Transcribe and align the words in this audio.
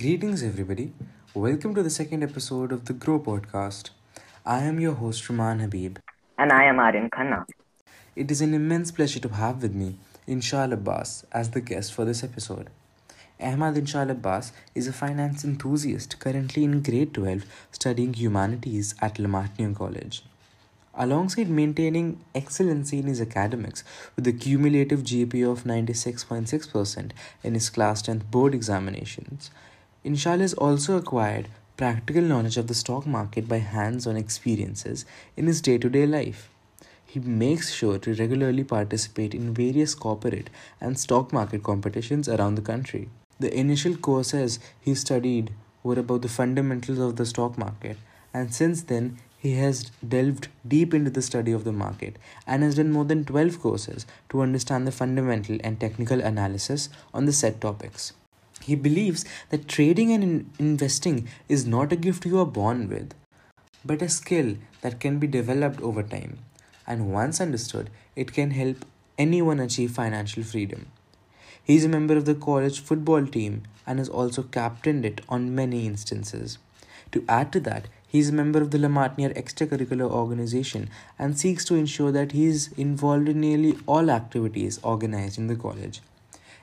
Greetings, 0.00 0.42
everybody. 0.42 0.94
Welcome 1.34 1.74
to 1.74 1.82
the 1.82 1.90
second 1.90 2.22
episode 2.22 2.72
of 2.72 2.86
the 2.86 2.94
Grow 2.94 3.20
podcast. 3.20 3.90
I 4.46 4.60
am 4.60 4.80
your 4.80 4.94
host, 4.94 5.24
Rumman 5.24 5.60
Habib. 5.60 5.98
And 6.38 6.50
I 6.50 6.64
am 6.64 6.78
Aryan 6.78 7.10
Khanna. 7.10 7.44
It 8.16 8.30
is 8.30 8.40
an 8.40 8.54
immense 8.54 8.90
pleasure 8.92 9.20
to 9.20 9.28
have 9.28 9.60
with 9.60 9.74
me 9.74 9.96
Inshal 10.26 10.72
Abbas 10.72 11.26
as 11.32 11.50
the 11.50 11.60
guest 11.60 11.92
for 11.92 12.06
this 12.06 12.24
episode. 12.24 12.70
Ahmad 13.38 13.74
Inshal 13.74 14.10
Abbas 14.10 14.52
is 14.74 14.88
a 14.88 14.94
finance 14.94 15.44
enthusiast 15.44 16.18
currently 16.18 16.64
in 16.64 16.80
grade 16.80 17.12
12 17.12 17.44
studying 17.70 18.14
humanities 18.14 18.94
at 19.02 19.18
La 19.18 19.28
Martiniere 19.28 19.76
College. 19.76 20.22
Alongside 20.94 21.50
maintaining 21.50 22.20
excellency 22.34 23.00
in 23.00 23.06
his 23.06 23.20
academics 23.20 23.84
with 24.16 24.26
a 24.26 24.32
cumulative 24.32 25.00
GPA 25.00 25.52
of 25.52 25.64
96.6% 25.64 27.10
in 27.42 27.52
his 27.52 27.68
class 27.68 28.02
10th 28.02 28.30
board 28.30 28.54
examinations, 28.54 29.50
Inshal 30.02 30.40
has 30.40 30.54
also 30.54 30.96
acquired 30.96 31.48
practical 31.76 32.22
knowledge 32.22 32.56
of 32.56 32.68
the 32.68 32.74
stock 32.74 33.06
market 33.06 33.46
by 33.46 33.58
hands 33.58 34.06
on 34.06 34.16
experiences 34.16 35.04
in 35.36 35.46
his 35.46 35.60
day 35.60 35.76
to 35.76 35.90
day 35.90 36.06
life. 36.06 36.48
He 37.04 37.20
makes 37.20 37.70
sure 37.70 37.98
to 37.98 38.14
regularly 38.14 38.64
participate 38.64 39.34
in 39.34 39.52
various 39.52 39.94
corporate 39.94 40.48
and 40.80 40.98
stock 40.98 41.34
market 41.34 41.62
competitions 41.62 42.30
around 42.30 42.54
the 42.54 42.62
country. 42.62 43.10
The 43.38 43.54
initial 43.54 43.94
courses 43.94 44.58
he 44.80 44.94
studied 44.94 45.52
were 45.82 45.98
about 45.98 46.22
the 46.22 46.28
fundamentals 46.28 46.98
of 46.98 47.16
the 47.16 47.26
stock 47.26 47.58
market, 47.58 47.98
and 48.32 48.54
since 48.54 48.82
then, 48.82 49.18
he 49.36 49.56
has 49.56 49.90
delved 50.06 50.48
deep 50.66 50.94
into 50.94 51.10
the 51.10 51.22
study 51.22 51.52
of 51.52 51.64
the 51.64 51.72
market 51.72 52.16
and 52.46 52.62
has 52.62 52.76
done 52.76 52.90
more 52.90 53.04
than 53.04 53.26
12 53.26 53.60
courses 53.60 54.06
to 54.30 54.40
understand 54.40 54.86
the 54.86 54.92
fundamental 54.92 55.58
and 55.62 55.78
technical 55.78 56.20
analysis 56.20 56.88
on 57.12 57.26
the 57.26 57.32
said 57.34 57.60
topics. 57.60 58.14
He 58.62 58.74
believes 58.74 59.24
that 59.48 59.68
trading 59.68 60.12
and 60.12 60.22
in- 60.22 60.50
investing 60.58 61.28
is 61.48 61.66
not 61.66 61.92
a 61.92 61.96
gift 61.96 62.26
you 62.26 62.38
are 62.38 62.46
born 62.46 62.88
with, 62.88 63.14
but 63.84 64.02
a 64.02 64.08
skill 64.08 64.56
that 64.82 65.00
can 65.00 65.18
be 65.18 65.26
developed 65.26 65.80
over 65.80 66.02
time. 66.02 66.38
And 66.86 67.12
once 67.12 67.40
understood, 67.40 67.90
it 68.16 68.32
can 68.32 68.50
help 68.50 68.84
anyone 69.18 69.60
achieve 69.60 69.92
financial 69.92 70.42
freedom. 70.42 70.86
He 71.62 71.76
is 71.76 71.84
a 71.84 71.88
member 71.88 72.16
of 72.16 72.24
the 72.24 72.34
college 72.34 72.80
football 72.80 73.26
team 73.26 73.62
and 73.86 73.98
has 73.98 74.08
also 74.08 74.42
captained 74.42 75.04
it 75.04 75.20
on 75.28 75.54
many 75.54 75.86
instances. 75.86 76.58
To 77.12 77.24
add 77.28 77.52
to 77.52 77.60
that, 77.60 77.88
he 78.06 78.18
is 78.18 78.28
a 78.28 78.32
member 78.32 78.60
of 78.60 78.70
the 78.72 78.78
La 78.78 78.88
Martiniere 78.88 79.34
extracurricular 79.34 80.10
organization 80.10 80.88
and 81.18 81.38
seeks 81.38 81.64
to 81.66 81.76
ensure 81.76 82.10
that 82.12 82.32
he 82.32 82.46
is 82.46 82.70
involved 82.76 83.28
in 83.28 83.40
nearly 83.40 83.78
all 83.86 84.10
activities 84.10 84.80
organized 84.82 85.38
in 85.38 85.46
the 85.46 85.56
college. 85.56 86.00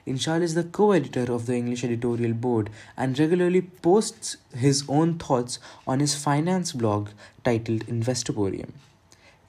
Inshal 0.07 0.41
is 0.41 0.53
the 0.53 0.63
co 0.63 0.93
editor 0.93 1.31
of 1.33 1.47
the 1.47 1.55
English 1.55 1.83
editorial 1.83 2.33
board 2.33 2.69
and 2.95 3.19
regularly 3.19 3.61
posts 3.61 4.37
his 4.55 4.85
own 4.87 5.19
thoughts 5.19 5.59
on 5.85 5.99
his 5.99 6.15
finance 6.15 6.71
blog 6.71 7.09
titled 7.43 7.85
Investoporium. 7.87 8.69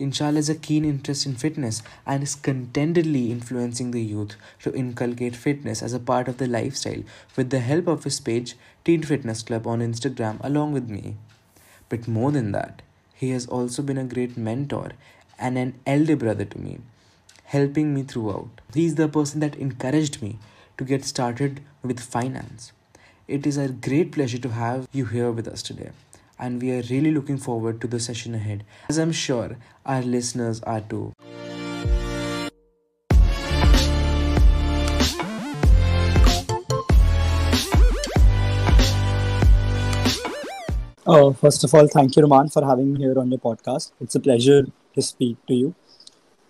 Inshal 0.00 0.34
has 0.34 0.48
a 0.48 0.56
keen 0.56 0.84
interest 0.84 1.26
in 1.26 1.36
fitness 1.36 1.82
and 2.04 2.24
is 2.24 2.34
contentedly 2.34 3.30
influencing 3.30 3.92
the 3.92 4.02
youth 4.02 4.34
to 4.62 4.74
inculcate 4.74 5.36
fitness 5.36 5.80
as 5.80 5.92
a 5.92 6.00
part 6.00 6.26
of 6.26 6.38
their 6.38 6.48
lifestyle 6.48 7.04
with 7.36 7.50
the 7.50 7.60
help 7.60 7.86
of 7.86 8.02
his 8.02 8.18
page 8.18 8.56
Teen 8.84 9.04
Fitness 9.04 9.44
Club 9.44 9.64
on 9.64 9.78
Instagram 9.78 10.38
along 10.42 10.72
with 10.72 10.90
me. 10.90 11.14
But 11.88 12.08
more 12.08 12.32
than 12.32 12.50
that, 12.50 12.82
he 13.14 13.30
has 13.30 13.46
also 13.46 13.82
been 13.82 13.98
a 13.98 14.04
great 14.04 14.36
mentor 14.36 14.90
and 15.38 15.56
an 15.56 15.74
elder 15.86 16.16
brother 16.16 16.44
to 16.44 16.58
me, 16.58 16.78
helping 17.48 17.94
me 17.94 18.02
throughout. 18.02 18.60
He 18.74 18.84
is 18.84 18.96
the 18.96 19.08
person 19.08 19.40
that 19.40 19.56
encouraged 19.56 20.20
me 20.20 20.38
to 20.76 20.84
get 20.84 21.02
started 21.02 21.60
with 21.82 21.98
finance. 21.98 22.72
It 23.26 23.46
is 23.46 23.56
a 23.56 23.68
great 23.68 24.12
pleasure 24.12 24.36
to 24.38 24.50
have 24.50 24.86
you 24.92 25.06
here 25.06 25.30
with 25.32 25.48
us 25.48 25.62
today 25.62 25.90
and 26.38 26.60
we 26.60 26.70
are 26.72 26.82
really 26.90 27.10
looking 27.10 27.38
forward 27.38 27.80
to 27.80 27.86
the 27.86 27.98
session 27.98 28.34
ahead, 28.34 28.64
as 28.90 28.98
I'm 28.98 29.12
sure 29.12 29.56
our 29.86 30.02
listeners 30.02 30.60
are 30.62 30.82
too. 30.82 31.12
Uh, 41.06 41.32
first 41.32 41.64
of 41.64 41.74
all, 41.74 41.88
thank 41.88 42.14
you, 42.14 42.22
Rumman, 42.22 42.52
for 42.52 42.62
having 42.62 42.92
me 42.92 43.00
here 43.00 43.18
on 43.18 43.30
your 43.30 43.40
podcast. 43.40 43.92
It's 44.02 44.14
a 44.14 44.20
pleasure 44.20 44.66
to 44.94 45.00
speak 45.00 45.38
to 45.46 45.54
you 45.54 45.74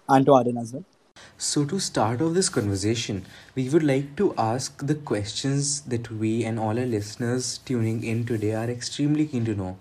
and 0.08 0.26
to 0.26 0.32
Aryan 0.34 0.58
as 0.58 0.72
well. 0.72 0.84
So, 1.38 1.64
to 1.64 1.78
start 1.80 2.20
off 2.20 2.34
this 2.34 2.48
conversation, 2.48 3.24
we 3.54 3.68
would 3.70 3.82
like 3.82 4.14
to 4.16 4.34
ask 4.36 4.86
the 4.86 4.94
questions 4.94 5.80
that 5.82 6.10
we 6.10 6.44
and 6.44 6.58
all 6.58 6.78
our 6.78 6.86
listeners 6.86 7.58
tuning 7.58 8.04
in 8.04 8.26
today 8.26 8.54
are 8.54 8.68
extremely 8.70 9.26
keen 9.26 9.44
to 9.46 9.54
know. 9.54 9.78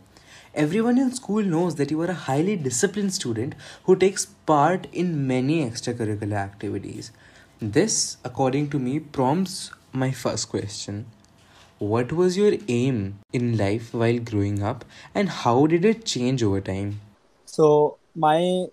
Everyone 0.56 0.98
in 0.98 1.14
school 1.14 1.44
knows 1.44 1.76
that 1.76 1.92
you 1.92 2.02
are 2.02 2.12
a 2.12 2.14
highly 2.28 2.56
disciplined 2.56 3.14
student 3.14 3.56
who 3.84 3.96
takes 3.96 4.26
part 4.26 4.88
in 4.94 5.28
many 5.28 5.64
extracurricular 5.70 6.34
activities. 6.38 7.12
This, 7.62 8.18
according 8.24 8.70
to 8.72 8.80
me, 8.80 9.00
prompts 9.00 9.72
my 9.92 10.12
first 10.12 10.50
question 10.50 11.06
What 11.80 12.12
was 12.12 12.38
your 12.38 12.54
aim 12.68 13.20
in 13.34 13.58
life 13.58 13.94
while 13.94 14.20
growing 14.20 14.64
up, 14.64 14.86
and 15.16 15.30
how 15.30 15.68
did 15.68 15.86
it 15.86 16.06
change 16.06 16.44
over 16.44 16.62
time? 16.62 17.02
So, 17.46 17.98
my 18.16 18.68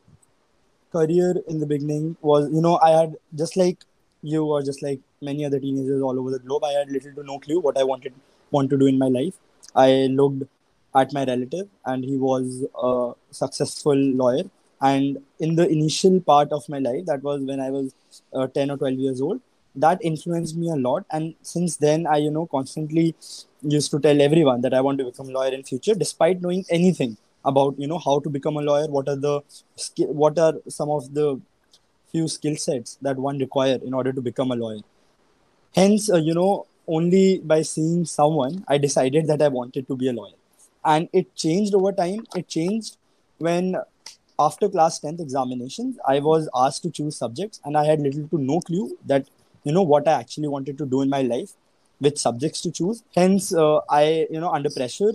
career 0.97 1.34
in 1.49 1.60
the 1.60 1.66
beginning 1.66 2.16
was, 2.21 2.50
you 2.53 2.62
know, 2.66 2.78
I 2.82 2.91
had 2.91 3.16
just 3.43 3.56
like 3.56 3.78
you 4.22 4.44
or 4.44 4.62
just 4.62 4.82
like 4.82 5.00
many 5.21 5.44
other 5.44 5.60
teenagers 5.60 6.03
all 6.03 6.19
over 6.19 6.31
the 6.31 6.38
globe, 6.38 6.65
I 6.65 6.72
had 6.72 6.91
little 6.91 7.15
to 7.15 7.22
no 7.22 7.38
clue 7.38 7.60
what 7.60 7.78
I 7.78 7.84
wanted 7.84 8.15
want 8.50 8.71
to 8.71 8.78
do 8.82 8.87
in 8.87 8.99
my 8.99 9.09
life. 9.09 9.34
I 9.75 9.88
looked 10.19 10.44
at 10.94 11.12
my 11.12 11.25
relative, 11.25 11.69
and 11.84 12.05
he 12.05 12.16
was 12.16 12.65
a 12.91 13.12
successful 13.31 13.97
lawyer. 13.97 14.44
And 14.81 15.19
in 15.41 15.56
the 15.56 15.66
initial 15.69 16.21
part 16.21 16.53
of 16.53 16.69
my 16.69 16.78
life, 16.78 17.06
that 17.06 17.22
was 17.22 17.43
when 17.43 17.61
I 17.61 17.71
was 17.71 17.94
uh, 18.32 18.47
10 18.47 18.71
or 18.71 18.76
12 18.76 18.94
years 18.99 19.21
old, 19.21 19.41
that 19.76 20.05
influenced 20.05 20.56
me 20.56 20.71
a 20.71 20.76
lot. 20.76 21.05
And 21.11 21.34
since 21.43 21.76
then, 21.76 22.06
I, 22.06 22.19
you 22.19 22.31
know, 22.31 22.47
constantly 22.47 23.15
used 23.62 23.91
to 23.91 23.99
tell 23.99 24.21
everyone 24.21 24.61
that 24.61 24.75
I 24.75 24.81
want 24.81 24.99
to 24.99 25.05
become 25.05 25.31
a 25.31 25.32
lawyer 25.32 25.53
in 25.53 25.65
future, 25.65 25.94
despite 25.94 26.43
knowing 26.43 26.65
anything 26.71 27.16
about, 27.44 27.78
you 27.78 27.87
know, 27.87 27.99
how 27.99 28.21
to 28.21 28.31
become 28.31 28.56
a 28.56 28.60
lawyer, 28.60 28.87
what 28.88 29.09
are 29.09 29.16
the, 29.16 29.41
what 29.99 30.38
are 30.38 30.55
some 30.69 30.91
of 30.91 31.12
the 31.15 31.41
few 32.10 32.28
skill 32.28 32.56
sets 32.56 32.97
that 33.03 33.16
one 33.16 33.38
require 33.38 33.78
in 33.84 33.93
order 33.93 34.12
to 34.12 34.21
become 34.21 34.50
a 34.50 34.56
lawyer. 34.56 34.82
Hence, 35.75 36.10
uh, 36.10 36.16
you 36.16 36.34
know, 36.34 36.66
only 36.87 37.38
by 37.38 37.62
seeing 37.62 38.05
someone, 38.05 38.65
I 38.69 38.78
decided 38.78 39.27
that 39.27 39.43
I 39.43 39.49
wanted 39.49 39.88
to 39.88 39.97
be 39.97 40.09
a 40.09 40.12
lawyer. 40.12 40.34
And 40.84 41.09
it 41.12 41.34
changed 41.34 41.75
over 41.75 41.93
time. 41.93 42.27
It 42.37 42.47
changed 42.47 42.99
when 43.38 43.76
after 44.38 44.69
class 44.69 44.99
10th 45.00 45.21
examinations 45.21 45.97
i 46.12 46.19
was 46.19 46.49
asked 46.62 46.82
to 46.82 46.91
choose 46.91 47.16
subjects 47.16 47.61
and 47.65 47.76
i 47.76 47.84
had 47.84 48.00
little 48.00 48.26
to 48.28 48.38
no 48.38 48.59
clue 48.61 48.97
that 49.06 49.26
you 49.62 49.72
know 49.72 49.82
what 49.82 50.09
i 50.09 50.12
actually 50.12 50.49
wanted 50.49 50.76
to 50.76 50.87
do 50.87 51.03
in 51.03 51.09
my 51.09 51.22
life 51.22 51.53
which 52.00 52.19
subjects 52.19 52.61
to 52.61 52.72
choose. 52.72 53.03
Hence 53.15 53.55
uh, 53.55 53.78
i 53.88 54.26
you 54.31 54.41
know 54.41 54.50
under 54.50 54.71
pressure 54.71 55.12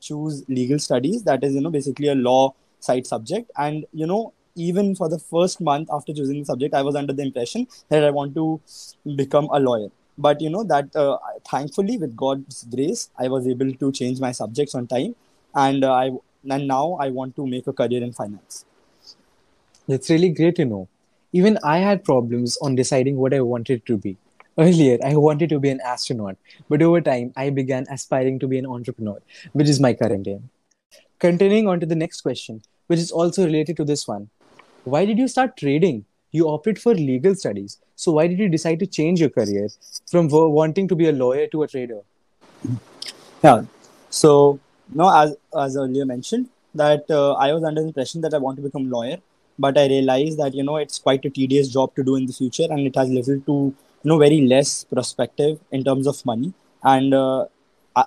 choose 0.00 0.44
legal 0.48 0.78
studies 0.78 1.22
that 1.24 1.44
is 1.44 1.54
you 1.54 1.60
know 1.60 1.70
basically 1.70 2.08
a 2.08 2.14
law 2.14 2.54
side 2.80 3.06
subject. 3.06 3.50
And 3.56 3.86
you 3.92 4.06
know 4.06 4.32
even 4.54 4.94
for 4.94 5.08
the 5.08 5.18
first 5.18 5.60
month 5.60 5.88
after 5.92 6.12
choosing 6.12 6.40
the 6.40 6.44
subject 6.44 6.74
i 6.74 6.82
was 6.82 6.96
under 6.96 7.12
the 7.12 7.22
impression 7.22 7.66
that 7.90 8.04
i 8.04 8.10
want 8.10 8.34
to 8.34 8.60
become 9.16 9.48
a 9.52 9.60
lawyer. 9.60 9.88
But 10.20 10.40
you 10.40 10.50
know 10.50 10.64
that 10.64 10.96
uh, 10.96 11.18
thankfully 11.48 11.96
with 11.96 12.16
god's 12.16 12.64
grace 12.64 13.10
i 13.18 13.28
was 13.28 13.46
able 13.46 13.72
to 13.72 13.92
change 13.92 14.20
my 14.20 14.32
subjects 14.32 14.74
on 14.74 14.86
time. 14.86 15.14
And 15.54 15.84
uh, 15.84 15.92
i 15.92 16.10
and 16.50 16.68
now 16.68 16.94
i 17.00 17.08
want 17.08 17.36
to 17.36 17.46
make 17.46 17.66
a 17.66 17.72
career 17.72 18.02
in 18.02 18.12
finance. 18.12 18.64
That's 19.86 20.10
really 20.10 20.30
great 20.30 20.56
to 20.56 20.64
know. 20.64 20.88
Even 21.32 21.58
i 21.62 21.78
had 21.78 22.04
problems 22.04 22.58
on 22.62 22.74
deciding 22.74 23.16
what 23.16 23.34
i 23.34 23.40
wanted 23.40 23.86
to 23.86 23.96
be 23.96 24.16
earlier 24.66 24.98
i 25.04 25.14
wanted 25.16 25.48
to 25.48 25.58
be 25.58 25.70
an 25.70 25.80
astronaut 25.84 26.36
but 26.68 26.82
over 26.82 27.00
time 27.00 27.32
i 27.36 27.48
began 27.50 27.86
aspiring 27.90 28.38
to 28.38 28.48
be 28.48 28.58
an 28.58 28.66
entrepreneur 28.66 29.18
which 29.52 29.68
is 29.68 29.80
my 29.80 29.92
current 29.92 30.26
aim 30.26 30.50
continuing 31.18 31.68
on 31.68 31.80
to 31.80 31.86
the 31.86 32.00
next 32.04 32.20
question 32.22 32.60
which 32.86 32.98
is 32.98 33.10
also 33.10 33.44
related 33.44 33.76
to 33.76 33.84
this 33.84 34.06
one 34.08 34.28
why 34.84 35.04
did 35.04 35.18
you 35.18 35.28
start 35.28 35.56
trading 35.56 36.04
you 36.30 36.48
opted 36.48 36.78
for 36.78 36.94
legal 36.94 37.34
studies. 37.34 37.78
So 37.96 38.12
why 38.12 38.26
did 38.26 38.38
you 38.38 38.48
decide 38.48 38.78
to 38.80 38.86
change 38.86 39.20
your 39.20 39.30
career 39.30 39.68
from 40.10 40.28
wanting 40.28 40.88
to 40.88 40.94
be 40.94 41.08
a 41.08 41.12
lawyer 41.12 41.46
to 41.48 41.62
a 41.62 41.68
trader? 41.68 42.00
Yeah. 43.42 43.62
So 44.10 44.60
no, 44.94 45.08
as 45.14 45.36
as 45.56 45.76
earlier 45.76 46.04
mentioned, 46.04 46.48
that 46.74 47.10
uh, 47.10 47.32
I 47.34 47.52
was 47.52 47.64
under 47.64 47.80
the 47.80 47.88
impression 47.88 48.20
that 48.22 48.34
I 48.34 48.38
want 48.38 48.56
to 48.56 48.62
become 48.62 48.86
a 48.86 48.90
lawyer, 48.96 49.18
but 49.58 49.78
I 49.78 49.86
realized 49.86 50.38
that 50.38 50.54
you 50.54 50.62
know 50.62 50.76
it's 50.76 50.98
quite 50.98 51.24
a 51.24 51.30
tedious 51.30 51.68
job 51.68 51.94
to 51.96 52.04
do 52.04 52.16
in 52.16 52.26
the 52.26 52.32
future, 52.32 52.66
and 52.70 52.80
it 52.80 52.96
has 52.96 53.08
little 53.08 53.40
to 53.40 53.74
you 54.08 54.14
know 54.14 54.18
very 54.26 54.40
less 54.52 54.84
perspective 54.84 55.58
in 55.72 55.84
terms 55.84 56.06
of 56.06 56.24
money. 56.26 56.52
And 56.82 57.12
uh, 57.14 57.46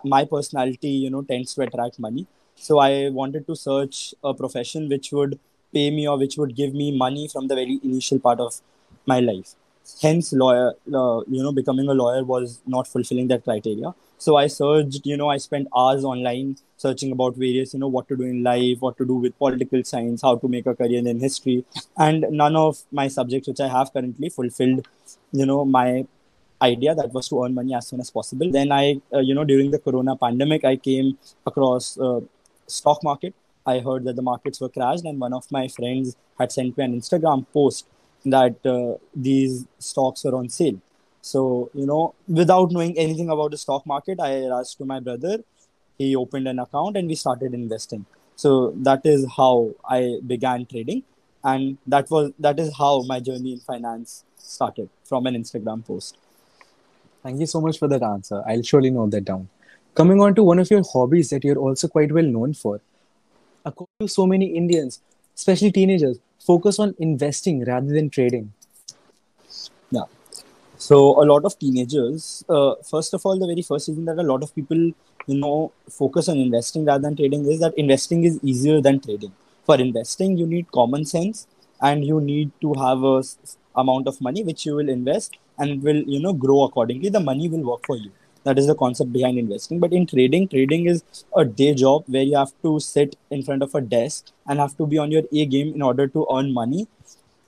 my 0.03 0.25
personality, 0.25 0.89
you 0.89 1.09
know, 1.09 1.21
tends 1.21 1.53
to 1.55 1.61
attract 1.61 1.99
money. 1.99 2.27
So 2.55 2.79
I 2.79 3.09
wanted 3.09 3.47
to 3.47 3.55
search 3.55 4.15
a 4.23 4.33
profession 4.33 4.89
which 4.89 5.11
would 5.11 5.39
pay 5.73 5.89
me 5.91 6.07
or 6.07 6.17
which 6.17 6.37
would 6.37 6.55
give 6.55 6.73
me 6.73 6.97
money 6.97 7.27
from 7.27 7.47
the 7.47 7.55
very 7.55 7.79
initial 7.83 8.19
part 8.19 8.39
of 8.39 8.61
my 9.05 9.19
life 9.19 9.55
hence 10.01 10.31
lawyer 10.33 10.67
uh, 10.99 11.21
you 11.35 11.41
know 11.43 11.51
becoming 11.51 11.87
a 11.89 11.93
lawyer 11.93 12.23
was 12.23 12.61
not 12.67 12.87
fulfilling 12.87 13.27
that 13.27 13.43
criteria 13.43 13.93
so 14.23 14.35
i 14.39 14.47
searched 14.53 15.07
you 15.11 15.15
know 15.19 15.29
i 15.33 15.37
spent 15.43 15.67
hours 15.81 16.03
online 16.09 16.49
searching 16.83 17.11
about 17.15 17.37
various 17.43 17.73
you 17.73 17.79
know 17.83 17.91
what 17.95 18.07
to 18.09 18.15
do 18.21 18.25
in 18.33 18.43
life 18.47 18.83
what 18.85 18.97
to 18.99 19.05
do 19.11 19.15
with 19.23 19.37
political 19.43 19.83
science 19.91 20.25
how 20.27 20.33
to 20.41 20.47
make 20.55 20.67
a 20.71 20.75
career 20.75 21.07
in 21.13 21.19
history. 21.19 21.63
And 21.97 22.25
none 22.41 22.55
of 22.55 22.81
my 22.99 23.07
subjects 23.07 23.47
which 23.47 23.61
i 23.67 23.69
have 23.77 23.91
currently 23.93 24.29
fulfilled 24.29 24.87
you 25.31 25.45
know 25.51 25.65
my 25.65 26.05
idea 26.69 26.93
that 26.99 27.11
was 27.17 27.29
to 27.29 27.43
earn 27.43 27.55
money 27.55 27.73
as 27.73 27.87
soon 27.87 27.99
as 27.99 28.11
possible. 28.11 28.51
Then 28.57 28.71
i 28.71 29.01
uh, 29.15 29.23
you 29.29 29.33
know 29.37 29.45
during 29.51 29.71
the 29.71 29.79
corona 29.79 30.15
pandemic 30.15 30.65
i 30.71 30.75
came 30.75 31.17
across 31.45 31.97
uh, 31.99 32.19
stock 32.67 33.03
market. 33.03 33.33
I 33.65 33.79
heard 33.79 34.03
that 34.05 34.15
the 34.15 34.27
markets 34.29 34.61
were 34.61 34.69
crashed 34.69 35.05
and 35.05 35.19
one 35.19 35.33
of 35.33 35.51
my 35.51 35.67
friends 35.79 36.15
had 36.39 36.51
sent 36.51 36.77
me 36.77 36.83
an 36.83 36.93
instagram 36.99 37.45
post 37.57 37.87
that 38.37 38.71
uh, 38.75 38.93
these 39.27 39.65
stocks 39.91 40.23
were 40.23 40.35
on 40.35 40.49
sale 40.49 40.79
so 41.21 41.69
you 41.73 41.85
know 41.85 42.13
without 42.27 42.71
knowing 42.71 42.97
anything 42.97 43.29
about 43.29 43.51
the 43.51 43.57
stock 43.57 43.85
market 43.85 44.19
i 44.19 44.31
asked 44.59 44.77
to 44.77 44.85
my 44.85 44.99
brother 44.99 45.37
he 45.97 46.15
opened 46.15 46.47
an 46.47 46.59
account 46.59 46.97
and 46.97 47.07
we 47.07 47.15
started 47.15 47.53
investing 47.53 48.05
so 48.35 48.71
that 48.75 49.05
is 49.05 49.27
how 49.37 49.69
i 49.89 50.17
began 50.25 50.65
trading 50.65 51.03
and 51.43 51.77
that 51.85 52.09
was 52.09 52.31
that 52.39 52.59
is 52.59 52.75
how 52.77 53.01
my 53.03 53.19
journey 53.19 53.53
in 53.53 53.59
finance 53.59 54.23
started 54.37 54.89
from 55.03 55.25
an 55.27 55.35
instagram 55.35 55.85
post 55.85 56.17
Thank 57.23 57.39
you 57.39 57.45
so 57.45 57.61
much 57.61 57.77
for 57.77 57.87
that 57.87 58.01
answer. 58.01 58.43
I'll 58.47 58.63
surely 58.63 58.89
note 58.89 59.11
that 59.11 59.25
down. 59.25 59.47
Coming 59.93 60.19
on 60.21 60.33
to 60.35 60.43
one 60.43 60.57
of 60.57 60.71
your 60.71 60.81
hobbies 60.91 61.29
that 61.29 61.43
you're 61.43 61.57
also 61.57 61.87
quite 61.87 62.11
well 62.11 62.23
known 62.25 62.53
for. 62.53 62.81
According 63.63 63.93
to 63.99 64.07
so 64.07 64.25
many 64.25 64.47
Indians, 64.47 65.01
especially 65.35 65.71
teenagers, 65.71 66.17
focus 66.39 66.79
on 66.79 66.95
investing 66.97 67.63
rather 67.65 67.93
than 67.93 68.09
trading. 68.09 68.51
So 70.87 70.97
a 71.21 71.25
lot 71.31 71.45
of 71.45 71.57
teenagers, 71.59 72.43
uh, 72.49 72.73
first 72.89 73.13
of 73.13 73.25
all, 73.25 73.37
the 73.37 73.45
very 73.45 73.61
first 73.61 73.87
reason 73.87 74.05
that 74.05 74.17
a 74.17 74.23
lot 74.31 74.41
of 74.43 74.53
people, 74.55 74.77
you 75.27 75.37
know, 75.43 75.71
focus 75.89 76.27
on 76.27 76.37
investing 76.37 76.85
rather 76.85 77.03
than 77.03 77.15
trading 77.15 77.45
is 77.45 77.59
that 77.59 77.73
investing 77.77 78.23
is 78.23 78.39
easier 78.43 78.81
than 78.81 78.99
trading. 78.99 79.31
For 79.65 79.75
investing, 79.79 80.37
you 80.37 80.47
need 80.47 80.71
common 80.71 81.05
sense 81.05 81.47
and 81.81 82.03
you 82.03 82.19
need 82.19 82.51
to 82.61 82.73
have 82.73 83.03
a 83.03 83.23
amount 83.75 84.07
of 84.07 84.19
money 84.21 84.43
which 84.43 84.65
you 84.65 84.75
will 84.75 84.89
invest 84.89 85.37
and 85.59 85.83
will, 85.83 86.01
you 86.15 86.19
know, 86.19 86.33
grow 86.33 86.63
accordingly. 86.63 87.09
The 87.09 87.19
money 87.19 87.47
will 87.47 87.63
work 87.71 87.85
for 87.85 87.95
you. 87.95 88.11
That 88.43 88.57
is 88.57 88.65
the 88.65 88.73
concept 88.75 89.13
behind 89.13 89.37
investing. 89.37 89.79
But 89.79 89.93
in 89.93 90.07
trading, 90.07 90.47
trading 90.47 90.87
is 90.87 91.03
a 91.37 91.45
day 91.45 91.75
job 91.75 92.05
where 92.07 92.23
you 92.23 92.35
have 92.37 92.53
to 92.63 92.79
sit 92.79 93.15
in 93.29 93.43
front 93.43 93.61
of 93.61 93.75
a 93.75 93.81
desk 93.81 94.31
and 94.47 94.59
have 94.59 94.75
to 94.77 94.87
be 94.87 94.97
on 94.97 95.11
your 95.11 95.23
A 95.31 95.45
game 95.45 95.75
in 95.75 95.83
order 95.83 96.07
to 96.07 96.25
earn 96.33 96.51
money 96.51 96.87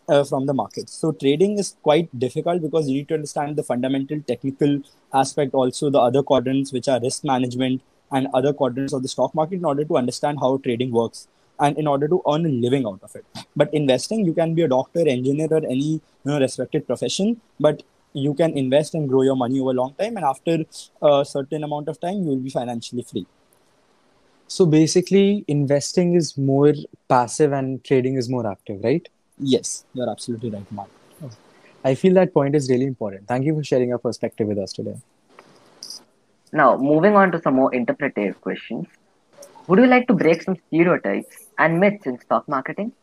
uh, 0.10 0.24
from 0.24 0.46
the 0.46 0.54
market. 0.54 0.90
So 0.90 1.12
trading 1.12 1.58
is 1.58 1.76
quite 1.82 2.08
difficult 2.18 2.62
because 2.62 2.90
you 2.90 2.96
need 2.98 3.08
to 3.10 3.16
understand 3.16 3.56
the 3.56 3.64
fundamental 3.64 4.20
technical 4.22 4.82
aspect, 5.14 5.54
also 5.54 5.90
the 5.90 6.00
other 6.00 6.24
quadrants 6.24 6.74
which 6.74 6.88
are 6.88 7.00
risk 7.02 7.24
management 7.24 7.82
and 8.12 8.28
other 8.34 8.54
quadrants 8.54 8.94
of 8.94 9.02
the 9.02 9.08
stock 9.08 9.34
market 9.34 9.56
in 9.56 9.66
order 9.66 9.84
to 9.84 9.98
understand 9.98 10.40
how 10.40 10.58
trading 10.58 10.92
works 10.92 11.28
and 11.60 11.78
in 11.78 11.88
order 11.88 12.08
to 12.08 12.22
earn 12.32 12.46
a 12.46 12.50
living 12.50 12.86
out 12.86 13.00
of 13.04 13.16
it. 13.16 13.26
But 13.56 13.74
investing, 13.74 14.26
you 14.26 14.34
can 14.34 14.54
be 14.54 14.64
a 14.64 14.68
doctor, 14.68 15.08
engineer, 15.08 15.48
or 15.52 15.66
any 15.66 15.94
you 15.94 16.02
know 16.26 16.40
respected 16.40 16.86
profession, 16.88 17.42
but 17.60 17.84
you 18.14 18.34
can 18.34 18.58
invest 18.58 18.94
and 18.94 19.10
grow 19.10 19.24
your 19.24 19.36
money 19.36 19.60
over 19.60 19.72
a 19.72 19.74
long 19.74 19.94
time, 19.96 20.18
and 20.18 20.26
after 20.26 20.66
a 21.02 21.26
certain 21.26 21.64
amount 21.64 21.90
of 21.90 22.00
time, 22.00 22.18
you 22.24 22.30
will 22.30 22.38
be 22.38 22.50
financially 22.50 23.04
free. 23.04 23.26
So 24.48 24.66
basically, 24.66 25.46
investing 25.48 26.14
is 26.14 26.38
more 26.38 26.74
passive 27.08 27.54
and 27.54 27.84
trading 27.84 28.16
is 28.16 28.30
more 28.30 28.46
active, 28.46 28.84
right? 28.84 29.08
Yes, 29.44 29.84
you're 29.94 30.10
absolutely 30.10 30.50
right, 30.50 30.72
Mark. 30.72 30.90
I 31.84 31.96
feel 31.96 32.14
that 32.14 32.34
point 32.34 32.56
is 32.56 32.70
really 32.70 32.86
important. 32.86 33.28
Thank 33.28 33.46
you 33.46 33.54
for 33.56 33.64
sharing 33.64 33.90
your 33.90 33.98
perspective 33.98 34.48
with 34.48 34.58
us 34.58 34.72
today. 34.72 34.96
Now, 36.54 36.78
moving 36.78 37.16
on 37.16 37.32
to 37.34 37.42
some 37.42 37.56
more 37.56 37.74
interpretive 37.76 38.40
questions. 38.40 38.88
Would 39.68 39.80
you 39.80 39.88
like 39.88 40.08
to 40.08 40.14
break 40.14 40.44
some 40.44 40.56
stereotypes 40.68 41.48
and 41.58 41.80
myths 41.80 42.06
in 42.06 42.20
stock 42.22 42.48
marketing? 42.48 42.94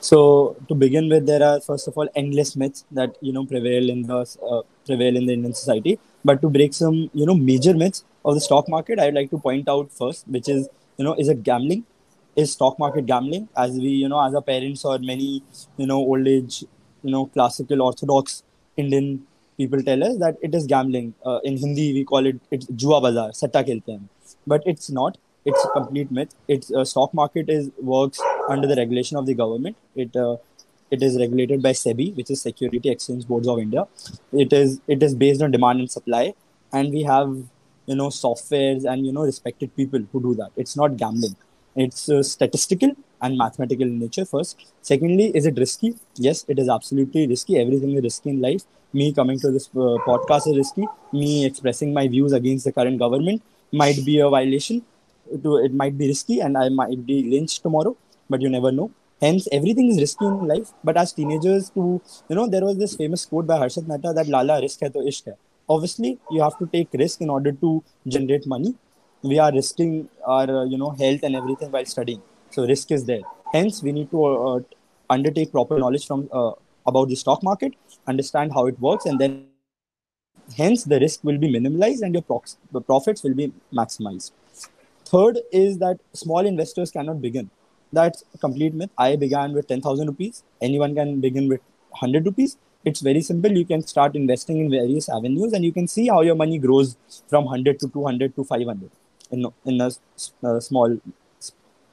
So 0.00 0.56
to 0.68 0.74
begin 0.74 1.08
with, 1.10 1.26
there 1.26 1.42
are 1.42 1.60
first 1.60 1.88
of 1.88 1.98
all 1.98 2.08
endless 2.14 2.56
myths 2.56 2.84
that 2.92 3.16
you 3.20 3.32
know 3.32 3.44
prevail 3.44 3.90
in 3.90 4.02
the 4.02 4.20
uh, 4.50 4.62
prevail 4.86 5.16
in 5.16 5.26
the 5.26 5.34
Indian 5.34 5.52
society. 5.52 5.98
But 6.24 6.40
to 6.42 6.48
break 6.48 6.72
some 6.72 7.10
you 7.12 7.26
know 7.26 7.34
major 7.34 7.74
myths 7.74 8.04
of 8.24 8.34
the 8.34 8.40
stock 8.40 8.68
market, 8.68 8.98
I'd 8.98 9.14
like 9.14 9.30
to 9.30 9.38
point 9.38 9.68
out 9.68 9.92
first, 9.92 10.26
which 10.28 10.48
is 10.48 10.68
you 10.96 11.04
know 11.04 11.14
is 11.14 11.28
it 11.28 11.42
gambling? 11.42 11.84
Is 12.40 12.52
stock 12.52 12.78
market 12.78 13.06
gambling? 13.06 13.48
As 13.56 13.72
we 13.72 13.90
you 14.02 14.08
know 14.08 14.20
as 14.24 14.34
our 14.34 14.42
parents 14.42 14.84
or 14.84 14.98
many 14.98 15.42
you 15.76 15.86
know 15.86 15.98
old 15.98 16.26
age 16.26 16.62
you 17.02 17.10
know 17.14 17.26
classical 17.26 17.82
orthodox 17.82 18.42
Indian 18.76 19.08
people 19.56 19.82
tell 19.82 20.04
us 20.04 20.18
that 20.18 20.36
it 20.40 20.54
is 20.54 20.66
gambling. 20.66 21.14
Uh, 21.26 21.40
in 21.42 21.56
Hindi, 21.56 21.92
we 21.94 22.04
call 22.04 22.26
it 22.26 22.40
it's 22.50 22.66
jua 22.82 23.00
bazaar, 23.06 23.32
satta 23.40 23.64
khelte 23.70 23.90
hain. 23.94 24.08
But 24.46 24.62
it's 24.66 24.90
not. 24.98 25.18
It's 25.44 25.64
a 25.64 25.70
complete 25.78 26.12
myth. 26.18 26.34
It's 26.46 26.72
uh, 26.72 26.84
stock 26.84 27.12
market 27.22 27.50
is 27.56 27.70
works 27.94 28.20
under 28.48 28.68
the 28.72 28.76
regulation 28.76 29.16
of 29.22 29.26
the 29.26 29.34
government. 29.42 29.76
It 29.96 30.14
uh, 30.24 30.36
it 30.90 31.02
is 31.02 31.18
regulated 31.24 31.62
by 31.66 31.72
SEBI, 31.72 32.08
which 32.16 32.30
is 32.30 32.40
Security 32.40 32.88
Exchange 32.90 33.26
Boards 33.26 33.48
of 33.48 33.58
India. 33.58 33.86
It 34.32 34.52
is 34.52 34.80
it 34.86 35.02
is 35.02 35.14
based 35.26 35.42
on 35.42 35.50
demand 35.58 35.80
and 35.80 35.90
supply, 35.98 36.24
and 36.72 36.92
we 36.92 37.02
have 37.02 37.36
you 37.86 37.96
know 38.02 38.08
softwares 38.22 38.88
and 38.94 39.06
you 39.10 39.12
know 39.18 39.28
respected 39.32 39.76
people 39.82 40.08
who 40.12 40.22
do 40.30 40.34
that. 40.42 40.50
It's 40.56 40.76
not 40.84 40.96
gambling. 41.04 41.36
It's 41.82 42.08
uh, 42.08 42.22
statistical 42.22 42.90
and 43.22 43.38
mathematical 43.38 43.86
nature. 43.86 44.24
First, 44.24 44.56
secondly, 44.82 45.26
is 45.38 45.46
it 45.46 45.56
risky? 45.58 45.94
Yes, 46.16 46.44
it 46.48 46.58
is 46.58 46.68
absolutely 46.68 47.26
risky. 47.26 47.56
Everything 47.58 47.92
is 47.96 48.02
risky 48.02 48.30
in 48.30 48.40
life. 48.40 48.62
Me 48.92 49.12
coming 49.12 49.38
to 49.40 49.50
this 49.56 49.68
uh, 49.74 49.96
podcast 50.08 50.48
is 50.50 50.56
risky. 50.56 50.86
Me 51.12 51.44
expressing 51.46 51.92
my 51.94 52.06
views 52.08 52.32
against 52.32 52.64
the 52.64 52.72
current 52.72 52.98
government 52.98 53.42
might 53.72 54.04
be 54.04 54.18
a 54.18 54.28
violation. 54.28 54.82
It 55.30 55.74
might 55.74 55.96
be 55.96 56.08
risky, 56.08 56.40
and 56.40 56.56
I 56.56 56.68
might 56.68 57.04
be 57.06 57.16
lynched 57.30 57.62
tomorrow. 57.62 57.96
But 58.30 58.40
you 58.40 58.48
never 58.48 58.72
know. 58.72 58.90
Hence, 59.20 59.46
everything 59.52 59.90
is 59.90 59.98
risky 60.00 60.26
in 60.26 60.46
life. 60.46 60.72
But 60.82 60.96
as 60.96 61.12
teenagers, 61.12 61.70
to 61.70 62.00
you 62.28 62.36
know, 62.36 62.46
there 62.48 62.64
was 62.64 62.78
this 62.78 62.96
famous 62.96 63.26
quote 63.26 63.46
by 63.46 63.58
Harshad 63.58 63.86
Mehta 63.86 64.12
that 64.20 64.28
"Lala 64.36 64.60
risk 64.66 64.80
hai 64.80 64.88
to 64.98 65.06
ishq 65.12 65.30
hai." 65.32 65.36
Obviously, 65.68 66.18
you 66.30 66.40
have 66.42 66.58
to 66.58 66.66
take 66.76 66.88
risk 67.04 67.20
in 67.20 67.30
order 67.38 67.52
to 67.64 67.72
generate 68.16 68.46
money. 68.46 68.74
We 69.22 69.38
are 69.38 69.52
risking 69.52 70.08
our 70.24 70.48
uh, 70.48 70.64
you 70.64 70.78
know 70.78 70.90
health 70.90 71.22
and 71.22 71.34
everything 71.34 71.70
while 71.70 71.84
studying. 71.84 72.22
So 72.50 72.66
risk 72.66 72.92
is 72.92 73.04
there. 73.04 73.22
Hence, 73.52 73.82
we 73.82 73.92
need 73.92 74.10
to 74.10 74.24
uh, 74.24 74.60
undertake 75.10 75.52
proper 75.52 75.78
knowledge 75.78 76.06
from 76.06 76.28
uh, 76.32 76.52
about 76.86 77.08
the 77.08 77.16
stock 77.16 77.42
market, 77.42 77.74
understand 78.06 78.52
how 78.52 78.66
it 78.66 78.78
works, 78.80 79.06
and 79.06 79.18
then 79.18 79.48
hence 80.56 80.84
the 80.84 81.00
risk 81.00 81.24
will 81.24 81.38
be 81.38 81.50
minimized 81.50 82.02
and 82.02 82.14
your 82.14 82.22
prox- 82.22 82.56
the 82.72 82.80
profits 82.80 83.22
will 83.22 83.34
be 83.34 83.52
maximized. 83.72 84.32
Third 85.04 85.38
is 85.52 85.78
that 85.78 85.98
small 86.12 86.46
investors 86.46 86.90
cannot 86.90 87.20
begin. 87.20 87.50
That's 87.92 88.24
a 88.34 88.38
complete 88.38 88.74
myth. 88.74 88.90
I 88.98 89.16
began 89.16 89.52
with 89.54 89.66
10,000 89.68 90.06
rupees. 90.06 90.42
Anyone 90.60 90.94
can 90.94 91.20
begin 91.20 91.48
with 91.48 91.60
100 91.90 92.26
rupees. 92.26 92.58
It's 92.84 93.00
very 93.00 93.22
simple. 93.22 93.50
You 93.50 93.64
can 93.64 93.82
start 93.86 94.14
investing 94.14 94.58
in 94.58 94.70
various 94.70 95.08
avenues 95.08 95.52
and 95.52 95.64
you 95.64 95.72
can 95.72 95.88
see 95.88 96.08
how 96.08 96.20
your 96.20 96.34
money 96.34 96.58
grows 96.58 96.96
from 97.28 97.44
100 97.44 97.78
to 97.80 97.88
200 97.88 98.36
to 98.36 98.44
500 98.44 98.90
in, 99.30 99.46
in 99.64 99.80
a, 99.80 99.90
small 100.60 100.98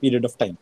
period 0.01 0.25
of 0.25 0.37
time. 0.37 0.57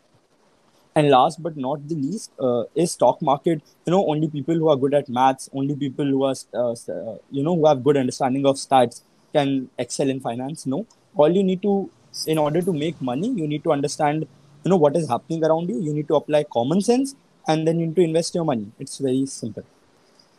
And 0.96 1.10
last 1.10 1.42
but 1.42 1.58
not 1.58 1.88
the 1.88 1.96
least 1.96 2.32
uh, 2.40 2.64
is 2.76 2.92
stock 2.92 3.22
market. 3.22 3.62
You 3.86 3.92
know, 3.92 4.06
only 4.08 4.28
people 4.28 4.56
who 4.56 4.70
are 4.70 4.76
good 4.76 4.94
at 4.94 5.10
maths, 5.10 5.50
only 5.54 5.76
people 5.76 6.06
who 6.06 6.24
are, 6.24 6.36
uh, 6.54 6.72
uh, 6.72 7.18
you 7.32 7.44
know, 7.44 7.56
who 7.56 7.66
have 7.66 7.84
good 7.84 7.98
understanding 7.98 8.46
of 8.46 8.58
stats 8.58 9.02
can 9.34 9.70
excel 9.80 10.10
in 10.10 10.20
finance. 10.20 10.68
No, 10.68 10.86
all 11.16 11.32
you 11.32 11.44
need 11.44 11.64
to, 11.64 11.90
in 12.28 12.38
order 12.38 12.62
to 12.62 12.72
make 12.72 13.02
money, 13.02 13.30
you 13.30 13.48
need 13.48 13.64
to 13.64 13.72
understand, 13.72 14.28
you 14.64 14.70
know, 14.70 14.78
what 14.78 14.96
is 14.96 15.10
happening 15.10 15.44
around 15.44 15.70
you. 15.70 15.82
You 15.82 15.94
need 15.94 16.08
to 16.10 16.16
apply 16.16 16.44
common 16.44 16.82
sense, 16.82 17.16
and 17.48 17.68
then 17.68 17.80
you 17.80 17.88
need 17.88 17.96
to 17.96 18.04
invest 18.04 18.36
your 18.36 18.46
money. 18.46 18.72
It's 18.80 19.00
very 19.00 19.26
simple. 19.26 19.64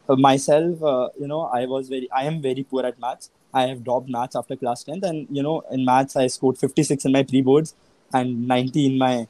Uh, 0.08 0.16
myself, 0.16 0.82
uh, 0.82 1.08
you 1.18 1.26
know, 1.26 1.42
I 1.42 1.66
was 1.66 1.88
very, 1.88 2.08
I 2.12 2.24
am 2.24 2.40
very 2.40 2.62
poor 2.62 2.86
at 2.86 3.00
maths. 3.00 3.30
I 3.54 3.66
have 3.68 3.84
dropped 3.84 4.08
maths 4.08 4.36
after 4.36 4.56
class 4.56 4.84
10th, 4.84 5.04
and 5.04 5.26
you 5.30 5.42
know, 5.42 5.62
in 5.70 5.84
maths, 5.84 6.16
I 6.16 6.26
scored 6.26 6.58
56 6.58 7.04
in 7.04 7.12
my 7.12 7.22
pre 7.22 7.40
boards 7.40 7.74
and 8.12 8.48
90 8.48 8.86
in 8.86 8.98
my 8.98 9.28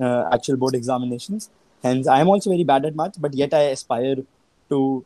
uh, 0.00 0.28
actual 0.32 0.56
board 0.56 0.74
examinations. 0.74 1.50
Hence, 1.82 2.06
I 2.06 2.20
am 2.20 2.28
also 2.28 2.50
very 2.50 2.64
bad 2.64 2.86
at 2.86 2.96
maths, 2.96 3.18
but 3.18 3.34
yet 3.34 3.52
I 3.52 3.62
aspire 3.76 4.16
to, 4.70 5.04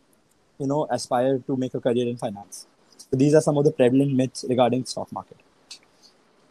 you 0.59 0.67
know, 0.67 0.87
aspire 0.91 1.39
to 1.47 1.57
make 1.57 1.75
a 1.75 1.81
career 1.81 2.07
in 2.07 2.17
finance. 2.17 2.67
So 2.99 3.17
these 3.17 3.35
are 3.35 3.41
some 3.41 3.57
of 3.57 3.65
the 3.65 3.73
prevalent 3.73 4.15
myths 4.15 4.45
regarding 4.49 4.85
stock 4.85 5.11
market. 5.13 5.39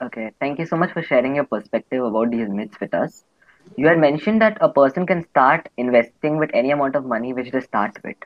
Okay, 0.01 0.31
thank 0.39 0.59
you 0.59 0.65
so 0.65 0.75
much 0.75 0.91
for 0.91 1.01
sharing 1.01 1.35
your 1.35 1.45
perspective 1.45 2.03
about 2.03 2.31
these 2.31 2.49
myths 2.49 2.79
with 2.79 2.93
us. 2.93 3.23
You 3.75 3.87
had 3.87 3.99
mentioned 3.99 4.41
that 4.41 4.57
a 4.61 4.69
person 4.69 5.05
can 5.05 5.27
start 5.29 5.69
investing 5.77 6.37
with 6.37 6.49
any 6.53 6.71
amount 6.71 6.95
of 6.95 7.05
money 7.05 7.33
which 7.33 7.51
they 7.51 7.61
start 7.61 7.97
with. 8.03 8.17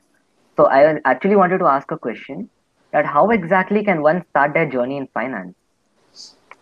So 0.57 0.65
I 0.65 0.99
actually 1.05 1.35
wanted 1.35 1.59
to 1.59 1.65
ask 1.65 1.91
a 1.91 1.97
question 1.97 2.49
that 2.91 3.05
how 3.05 3.29
exactly 3.31 3.83
can 3.83 4.01
one 4.01 4.23
start 4.29 4.53
their 4.53 4.69
journey 4.69 4.97
in 4.97 5.07
finance? 5.07 5.55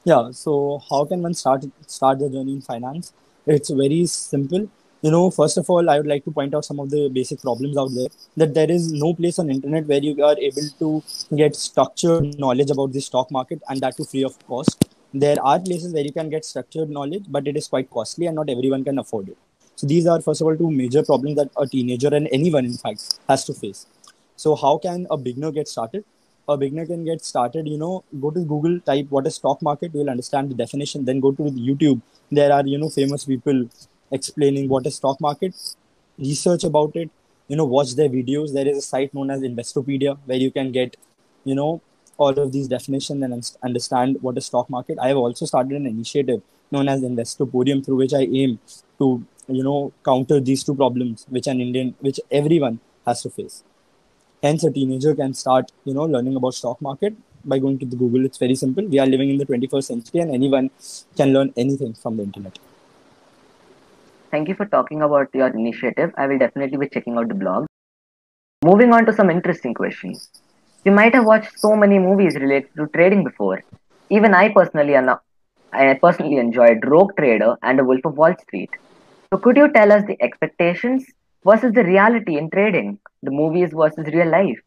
Yeah. 0.04 0.32
So 0.32 0.82
how 0.90 1.06
can 1.06 1.22
one 1.22 1.34
start 1.34 1.66
start 1.88 2.20
their 2.20 2.30
journey 2.30 2.54
in 2.54 2.62
finance? 2.62 3.14
It's 3.46 3.70
very 3.70 4.06
simple. 4.06 4.70
you 5.02 5.12
know, 5.12 5.32
first 5.32 5.58
of 5.58 5.70
all, 5.70 5.90
I 5.90 5.98
would 5.98 6.08
like 6.08 6.26
to 6.26 6.32
point 6.32 6.54
out 6.54 6.66
some 6.66 6.80
of 6.80 6.90
the 6.90 7.10
basic 7.10 7.42
problems 7.42 7.78
out 7.78 7.92
there. 7.94 8.10
That 8.36 8.54
there 8.54 8.70
is 8.70 8.92
no 8.92 9.14
place 9.14 9.40
on 9.40 9.50
internet 9.50 9.86
where 9.86 10.00
you 10.00 10.24
are 10.24 10.38
able 10.38 10.68
to 10.80 11.04
get 11.36 11.56
structured 11.56 12.38
knowledge 12.38 12.70
about 12.70 12.92
the 12.92 13.00
stock 13.00 13.32
market, 13.32 13.62
and 13.70 13.80
that 13.82 13.96
too 13.96 14.06
free 14.06 14.24
of 14.24 14.38
cost. 14.48 14.90
There 15.14 15.38
are 15.42 15.60
places 15.60 15.94
where 15.94 16.04
you 16.04 16.12
can 16.12 16.30
get 16.30 16.46
structured 16.46 16.90
knowledge, 16.90 17.26
but 17.30 17.48
it 17.48 17.56
is 17.56 17.68
quite 17.68 17.90
costly, 17.90 18.28
and 18.28 18.36
not 18.36 18.50
everyone 18.50 18.84
can 18.84 19.00
afford 19.00 19.30
it. 19.30 19.38
So 19.76 19.88
these 19.88 20.06
are 20.06 20.20
first 20.22 20.42
of 20.42 20.48
all 20.48 20.58
two 20.58 20.70
major 20.70 21.04
problems 21.04 21.38
that 21.38 21.50
a 21.58 21.66
teenager 21.66 22.14
and 22.14 22.28
anyone, 22.34 22.66
in 22.66 22.74
fact, 22.74 23.20
has 23.30 23.46
to 23.46 23.54
face. 23.54 23.86
So 24.36 24.56
how 24.56 24.78
can 24.78 25.08
a 25.10 25.18
beginner 25.18 25.52
get 25.52 25.70
started? 25.70 26.04
A 26.50 26.58
beginner 26.58 26.86
can 26.86 27.06
get 27.06 27.24
started. 27.24 27.68
You 27.68 27.78
know, 27.78 28.04
go 28.20 28.32
to 28.32 28.44
Google, 28.44 28.80
type 28.82 29.08
what 29.10 29.28
is 29.28 29.36
stock 29.36 29.62
market. 29.62 29.94
You 29.94 30.02
will 30.02 30.10
understand 30.10 30.50
the 30.50 30.56
definition. 30.56 31.06
Then 31.06 31.20
go 31.20 31.32
to 31.32 31.44
YouTube. 31.44 32.02
There 32.32 32.52
are 32.52 32.66
you 32.66 32.78
know 32.78 32.90
famous 32.90 33.26
people 33.26 33.66
explaining 34.12 34.68
what 34.70 34.88
is 34.88 34.96
stock 34.96 35.22
market 35.22 35.54
research 36.18 36.64
about 36.64 36.96
it 36.96 37.10
you 37.48 37.56
know 37.56 37.66
watch 37.66 37.94
their 37.96 38.10
videos 38.10 38.54
there 38.54 38.68
is 38.68 38.78
a 38.78 38.82
site 38.82 39.14
known 39.14 39.32
as 39.32 39.42
investopedia 39.42 40.18
where 40.26 40.38
you 40.38 40.52
can 40.52 40.72
get 40.72 40.98
you 41.46 41.56
know 41.56 41.82
all 42.18 42.38
of 42.44 42.52
these 42.52 42.68
definitions 42.68 43.24
and 43.24 43.52
understand 43.64 44.18
what 44.22 44.38
is 44.38 44.46
stock 44.46 44.70
market 44.70 44.98
i 45.02 45.08
have 45.08 45.18
also 45.18 45.46
started 45.46 45.74
an 45.82 45.86
initiative 45.86 46.42
known 46.72 46.90
as 46.90 47.02
investopodium 47.02 47.84
through 47.86 47.96
which 48.04 48.14
i 48.14 48.24
aim 48.44 48.60
to 49.00 49.10
you 49.48 49.64
know 49.64 49.92
counter 50.04 50.40
these 50.40 50.64
two 50.64 50.76
problems 50.76 51.26
which 51.30 51.48
an 51.48 51.62
indian 51.62 51.96
which 52.00 52.20
everyone 52.42 52.80
has 53.06 53.22
to 53.24 53.30
face 53.30 53.64
hence 54.44 54.64
a 54.64 54.72
teenager 54.72 55.14
can 55.16 55.34
start 55.34 55.72
you 55.86 55.94
know 55.94 56.06
learning 56.16 56.36
about 56.36 56.54
stock 56.62 56.82
market 56.82 57.14
by 57.46 57.60
going 57.60 57.78
to 57.84 57.86
the 57.86 58.00
google 58.02 58.26
it's 58.26 58.38
very 58.38 58.56
simple 58.56 58.86
we 58.96 59.00
are 59.00 59.12
living 59.16 59.30
in 59.30 59.38
the 59.38 59.46
21st 59.46 59.88
century 59.94 60.22
and 60.22 60.32
anyone 60.40 60.70
can 61.18 61.32
learn 61.38 61.54
anything 61.58 61.94
from 61.94 62.18
the 62.18 62.24
internet 62.24 62.60
Thank 64.32 64.48
you 64.48 64.54
for 64.54 64.66
talking 64.68 65.02
about 65.02 65.30
your 65.34 65.48
initiative. 65.48 66.14
I 66.16 66.28
will 66.28 66.38
definitely 66.38 66.78
be 66.78 66.88
checking 66.88 67.18
out 67.18 67.30
the 67.30 67.34
blog. 67.34 67.66
Moving 68.64 68.94
on 68.94 69.06
to 69.08 69.14
some 69.14 69.32
interesting 69.32 69.74
questions. 69.74 70.30
You 70.86 70.92
might 70.92 71.16
have 71.16 71.26
watched 71.26 71.60
so 71.60 71.76
many 71.76 71.98
movies 71.98 72.36
related 72.36 72.70
to 72.78 72.88
trading 72.88 73.24
before. 73.24 73.64
Even 74.12 74.36
I 74.36 74.50
personally, 74.50 74.96
I 75.74 75.94
personally 75.96 76.38
enjoyed 76.38 76.86
Rogue 76.86 77.16
Trader 77.18 77.58
and 77.64 77.80
The 77.80 77.84
Wolf 77.84 78.06
of 78.06 78.18
Wall 78.18 78.36
Street. 78.40 78.70
So, 79.32 79.40
could 79.40 79.58
you 79.58 79.72
tell 79.72 79.92
us 79.92 80.04
the 80.06 80.22
expectations 80.22 81.06
versus 81.46 81.74
the 81.74 81.84
reality 81.84 82.38
in 82.38 82.50
trading, 82.50 83.00
the 83.24 83.32
movies 83.32 83.72
versus 83.74 84.06
real 84.14 84.30
life? 84.30 84.60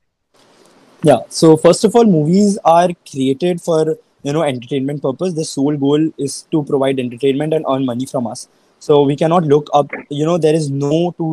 Yeah. 1.03 1.21
So, 1.29 1.57
first 1.57 1.85
of 1.85 1.97
all, 1.97 2.05
movies 2.05 2.59
are 2.65 2.89
created 3.11 3.61
for 3.61 3.97
you 4.23 4.33
know 4.33 4.43
entertainment 4.43 5.03
purpose. 5.03 5.35
The 5.35 5.45
sole 5.45 5.77
goal 5.77 6.11
is 6.19 6.43
to 6.53 6.65
provide 6.65 7.01
entertainment 7.01 7.55
and 7.55 7.65
earn 7.69 7.85
money 7.85 8.07
from 8.07 8.27
us 8.27 8.49
so 8.87 9.03
we 9.09 9.15
cannot 9.23 9.45
look 9.53 9.69
up 9.79 9.91
you 10.11 10.25
know 10.29 10.37
there 10.45 10.55
is 10.61 10.71
no 10.71 10.95
to 11.19 11.27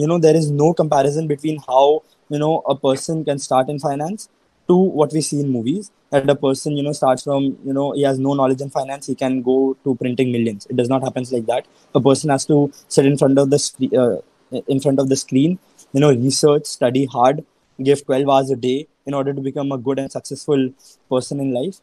you 0.00 0.06
know 0.10 0.18
there 0.24 0.36
is 0.40 0.50
no 0.50 0.72
comparison 0.80 1.26
between 1.26 1.58
how 1.68 2.02
you 2.28 2.38
know 2.42 2.54
a 2.74 2.76
person 2.86 3.24
can 3.28 3.38
start 3.38 3.70
in 3.74 3.78
finance 3.78 4.28
to 4.68 4.76
what 4.98 5.12
we 5.16 5.22
see 5.28 5.40
in 5.40 5.48
movies 5.48 5.90
that 6.10 6.28
a 6.28 6.34
person 6.34 6.76
you 6.76 6.82
know 6.82 6.92
starts 6.92 7.22
from 7.28 7.44
you 7.68 7.74
know 7.78 7.86
he 7.92 8.02
has 8.02 8.18
no 8.18 8.34
knowledge 8.34 8.60
in 8.66 8.70
finance 8.78 9.06
he 9.06 9.14
can 9.14 9.40
go 9.50 9.56
to 9.84 9.94
printing 10.02 10.30
millions 10.36 10.66
it 10.68 10.76
does 10.76 10.90
not 10.94 11.02
happen 11.08 11.24
like 11.36 11.46
that 11.46 11.66
a 11.94 12.00
person 12.08 12.28
has 12.36 12.44
to 12.52 12.58
sit 12.88 13.06
in 13.06 13.16
front 13.16 13.38
of 13.38 13.48
the 13.48 13.60
uh, 14.02 14.16
Uh, 14.52 14.60
in 14.68 14.78
front 14.78 15.00
of 15.00 15.08
the 15.08 15.16
screen. 15.16 15.58
You 15.92 16.00
know 16.00 16.10
research 16.10 16.66
study 16.66 17.04
hard 17.06 17.44
give 17.82 18.04
12 18.04 18.28
hours 18.28 18.50
a 18.50 18.56
day 18.56 18.86
in 19.04 19.12
order 19.12 19.32
to 19.34 19.40
become 19.40 19.72
a 19.72 19.78
good 19.78 19.98
and 19.98 20.10
successful 20.10 20.70
person 21.10 21.40
in 21.40 21.52
life. 21.52 21.80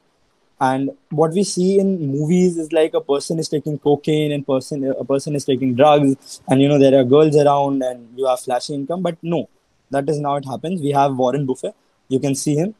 And 0.61 0.91
what 1.09 1.31
we 1.31 1.43
see 1.43 1.77
in 1.79 2.07
movies 2.07 2.57
is 2.57 2.71
like 2.71 2.93
a 2.93 3.01
person 3.01 3.37
is 3.37 3.49
taking 3.49 3.77
cocaine 3.79 4.31
and 4.31 4.47
person 4.47 4.87
uh, 4.89 4.93
a 4.93 5.03
person 5.03 5.35
is 5.35 5.43
taking 5.43 5.75
drugs 5.75 6.41
and 6.47 6.61
you 6.61 6.69
know 6.69 6.79
there 6.79 6.97
are 6.97 7.03
girls 7.03 7.35
around 7.35 7.83
and 7.83 8.07
you 8.17 8.25
have 8.27 8.39
flashy 8.39 8.73
income. 8.73 9.01
But 9.01 9.17
no 9.21 9.49
that 9.91 10.07
is 10.07 10.19
not 10.19 10.37
it 10.37 10.45
happens. 10.45 10.81
We 10.81 10.91
have 10.91 11.17
warren 11.17 11.45
buffett. 11.45 11.75
You 12.07 12.19
can 12.19 12.35
see 12.35 12.55
him. 12.55 12.75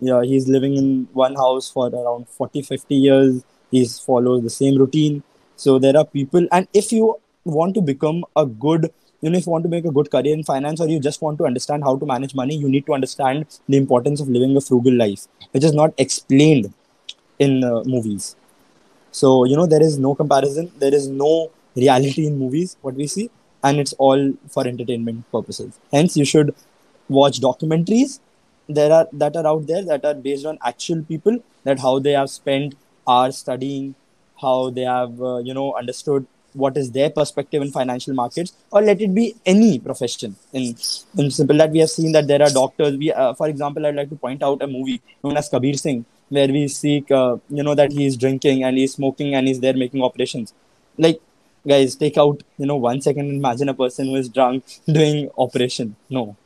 Yeah 0.00 0.22
he's 0.24 0.48
living 0.48 0.76
in 0.76 1.08
one 1.12 1.36
house 1.36 1.70
for 1.70 1.88
around 1.88 2.28
40 2.28 2.62
50 2.62 2.96
years. 2.96 3.44
He 3.70 3.84
follows 3.86 4.42
the 4.42 4.50
same 4.50 4.76
routine. 4.76 5.22
So 5.54 5.78
there 5.78 5.96
are 5.96 6.04
people 6.04 6.48
and 6.50 6.66
if 6.74 6.90
you 6.90 7.16
want 7.44 7.74
to 7.74 7.80
become 7.80 8.24
a 8.34 8.44
good 8.44 8.92
you 9.20 9.30
know 9.30 9.38
if 9.38 9.46
you 9.46 9.52
want 9.52 9.64
to 9.64 9.70
make 9.70 9.84
a 9.84 9.90
good 9.98 10.10
career 10.10 10.34
in 10.34 10.42
finance 10.42 10.80
or 10.80 10.88
you 10.88 10.98
just 11.00 11.22
want 11.22 11.38
to 11.38 11.46
understand 11.46 11.84
how 11.84 11.96
to 11.96 12.06
manage 12.06 12.34
money 12.34 12.56
you 12.56 12.68
need 12.68 12.86
to 12.86 12.94
understand 12.94 13.46
the 13.68 13.76
importance 13.76 14.20
of 14.20 14.28
living 14.28 14.56
a 14.56 14.60
frugal 14.60 14.94
life 14.94 15.26
which 15.52 15.64
is 15.64 15.74
not 15.74 15.92
explained 15.98 16.72
in 17.38 17.64
uh, 17.64 17.82
movies. 17.84 18.36
So 19.12 19.44
you 19.44 19.56
know 19.56 19.66
there 19.66 19.82
is 19.82 19.98
no 19.98 20.14
comparison. 20.14 20.70
There 20.78 20.94
is 20.94 21.08
no 21.08 21.50
reality 21.74 22.26
in 22.26 22.38
movies. 22.38 22.76
What 22.82 22.94
we 22.94 23.06
see, 23.06 23.30
and 23.64 23.80
it's 23.80 23.92
all 23.94 24.32
for 24.48 24.66
entertainment 24.66 25.30
purposes. 25.32 25.78
Hence, 25.92 26.16
you 26.16 26.24
should 26.24 26.54
watch 27.08 27.40
documentaries 27.40 28.20
there 28.68 28.92
are 28.92 29.08
that 29.12 29.36
are 29.36 29.46
out 29.46 29.66
there 29.66 29.84
that 29.84 30.04
are 30.04 30.14
based 30.14 30.46
on 30.46 30.58
actual 30.64 31.02
people 31.02 31.38
that 31.64 31.80
how 31.80 31.98
they 31.98 32.12
have 32.12 32.30
spent 32.30 32.74
hours 33.08 33.38
studying 33.38 33.94
how 34.40 34.70
they 34.70 34.82
have 34.82 35.20
uh, 35.20 35.38
you 35.38 35.52
know 35.52 35.74
understood 35.74 36.26
what 36.54 36.76
is 36.76 36.90
their 36.90 37.10
perspective 37.10 37.62
in 37.62 37.70
financial 37.70 38.14
markets 38.14 38.52
or 38.70 38.82
let 38.82 39.00
it 39.00 39.14
be 39.14 39.34
any 39.46 39.78
profession 39.78 40.36
in 40.52 40.74
in 41.18 41.30
simple 41.30 41.56
that 41.56 41.70
we 41.70 41.78
have 41.78 41.90
seen 41.90 42.12
that 42.12 42.26
there 42.26 42.42
are 42.42 42.50
doctors 42.50 42.96
we 42.96 43.12
uh, 43.12 43.32
for 43.34 43.48
example 43.48 43.86
i'd 43.86 43.94
like 43.94 44.08
to 44.08 44.16
point 44.16 44.42
out 44.42 44.62
a 44.62 44.66
movie 44.66 45.00
known 45.22 45.36
as 45.36 45.48
kabir 45.48 45.74
singh 45.74 46.04
where 46.30 46.48
we 46.48 46.68
seek, 46.68 47.10
uh, 47.10 47.36
you 47.50 47.62
know, 47.62 47.74
that 47.74 47.92
he's 47.92 48.16
drinking 48.16 48.62
and 48.64 48.78
he's 48.78 48.94
smoking 48.94 49.34
and 49.34 49.46
he's 49.46 49.60
there 49.60 49.74
making 49.74 50.02
operations. 50.02 50.54
Like, 50.96 51.20
guys, 51.66 51.96
take 51.96 52.16
out, 52.16 52.42
you 52.56 52.66
know, 52.66 52.76
one 52.76 53.00
second 53.00 53.28
and 53.28 53.36
imagine 53.36 53.68
a 53.68 53.74
person 53.74 54.06
who 54.06 54.14
is 54.14 54.28
drunk 54.28 54.64
doing 54.86 55.28
operation. 55.36 55.96
No, 56.08 56.36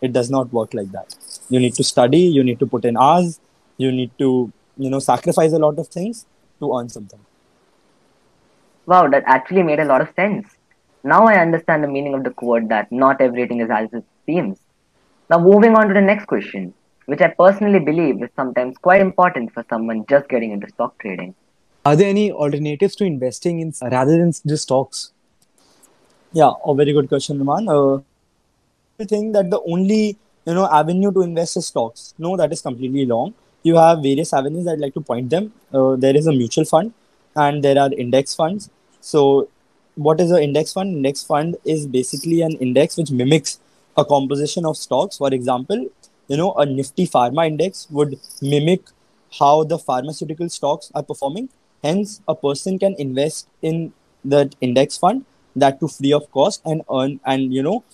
it 0.00 0.12
does 0.12 0.30
not 0.30 0.52
work 0.52 0.72
like 0.72 0.92
that. 0.92 1.14
You 1.50 1.58
need 1.58 1.74
to 1.74 1.84
study, 1.84 2.20
you 2.20 2.44
need 2.44 2.60
to 2.60 2.66
put 2.66 2.84
in 2.84 2.96
hours, 2.96 3.40
you 3.76 3.90
need 3.90 4.12
to, 4.18 4.52
you 4.78 4.90
know, 4.90 5.00
sacrifice 5.00 5.52
a 5.52 5.58
lot 5.58 5.78
of 5.78 5.88
things 5.88 6.24
to 6.60 6.78
earn 6.78 6.88
something. 6.88 7.20
Wow, 8.86 9.08
that 9.08 9.24
actually 9.26 9.62
made 9.62 9.80
a 9.80 9.84
lot 9.84 10.00
of 10.00 10.08
sense. 10.14 10.48
Now 11.04 11.26
I 11.26 11.38
understand 11.40 11.84
the 11.84 11.88
meaning 11.88 12.14
of 12.14 12.24
the 12.24 12.30
quote 12.30 12.68
that 12.68 12.90
not 12.90 13.20
everything 13.20 13.60
is 13.60 13.70
as 13.70 13.92
it 13.92 14.04
seems. 14.24 14.58
Now, 15.28 15.38
moving 15.38 15.74
on 15.74 15.88
to 15.88 15.94
the 15.94 16.00
next 16.00 16.26
question 16.26 16.72
which 17.06 17.20
I 17.20 17.28
personally 17.28 17.78
believe 17.78 18.22
is 18.22 18.30
sometimes 18.36 18.76
quite 18.78 19.00
important 19.00 19.52
for 19.52 19.64
someone 19.70 20.04
just 20.08 20.28
getting 20.28 20.50
into 20.52 20.68
stock 20.68 20.98
trading. 20.98 21.34
Are 21.84 21.94
there 21.94 22.08
any 22.08 22.32
alternatives 22.32 22.96
to 22.96 23.04
investing 23.04 23.60
in 23.60 23.72
rather 23.80 24.18
than 24.18 24.32
just 24.46 24.64
stocks? 24.64 25.12
Yeah, 26.32 26.52
a 26.64 26.74
very 26.74 26.92
good 26.92 27.08
question, 27.08 27.38
Rumman. 27.38 27.68
Uh, 27.68 28.02
I 29.00 29.04
think 29.04 29.32
that 29.34 29.50
the 29.50 29.60
only 29.60 30.18
you 30.44 30.54
know 30.54 30.68
avenue 30.70 31.12
to 31.12 31.22
invest 31.22 31.56
is 31.56 31.66
stocks. 31.66 32.12
No, 32.18 32.36
that 32.36 32.52
is 32.52 32.60
completely 32.60 33.06
wrong. 33.06 33.34
You 33.62 33.76
have 33.76 34.02
various 34.02 34.32
avenues. 34.32 34.66
I'd 34.66 34.80
like 34.80 34.94
to 34.94 35.00
point 35.00 35.30
them. 35.30 35.52
Uh, 35.72 35.94
there 35.96 36.16
is 36.16 36.26
a 36.26 36.32
mutual 36.32 36.64
fund, 36.64 36.92
and 37.36 37.62
there 37.62 37.78
are 37.78 37.92
index 37.92 38.34
funds. 38.34 38.68
So, 39.06 39.48
what 39.94 40.20
is 40.20 40.32
an 40.32 40.42
index 40.42 40.72
fund? 40.72 40.96
Index 40.96 41.22
fund 41.22 41.56
is 41.64 41.86
basically 41.86 42.40
an 42.42 42.54
index 42.66 42.96
which 42.96 43.12
mimics 43.12 43.60
a 43.96 44.04
composition 44.04 44.66
of 44.66 44.76
stocks. 44.76 45.18
For 45.18 45.32
example, 45.32 45.86
you 46.26 46.36
know, 46.36 46.52
a 46.54 46.66
Nifty 46.66 47.06
Pharma 47.06 47.46
index 47.46 47.86
would 47.90 48.18
mimic 48.42 48.80
how 49.38 49.62
the 49.62 49.78
pharmaceutical 49.78 50.48
stocks 50.48 50.90
are 50.92 51.04
performing. 51.04 51.48
Hence, 51.84 52.20
a 52.26 52.34
person 52.34 52.80
can 52.80 52.96
invest 52.98 53.48
in 53.62 53.92
that 54.24 54.56
index 54.60 54.98
fund 54.98 55.24
that 55.54 55.78
to 55.78 55.86
free 55.86 56.12
of 56.12 56.28
cost 56.32 56.60
and 56.64 56.82
earn 56.90 57.20
and 57.24 57.54
you 57.54 57.62
know 57.62 57.84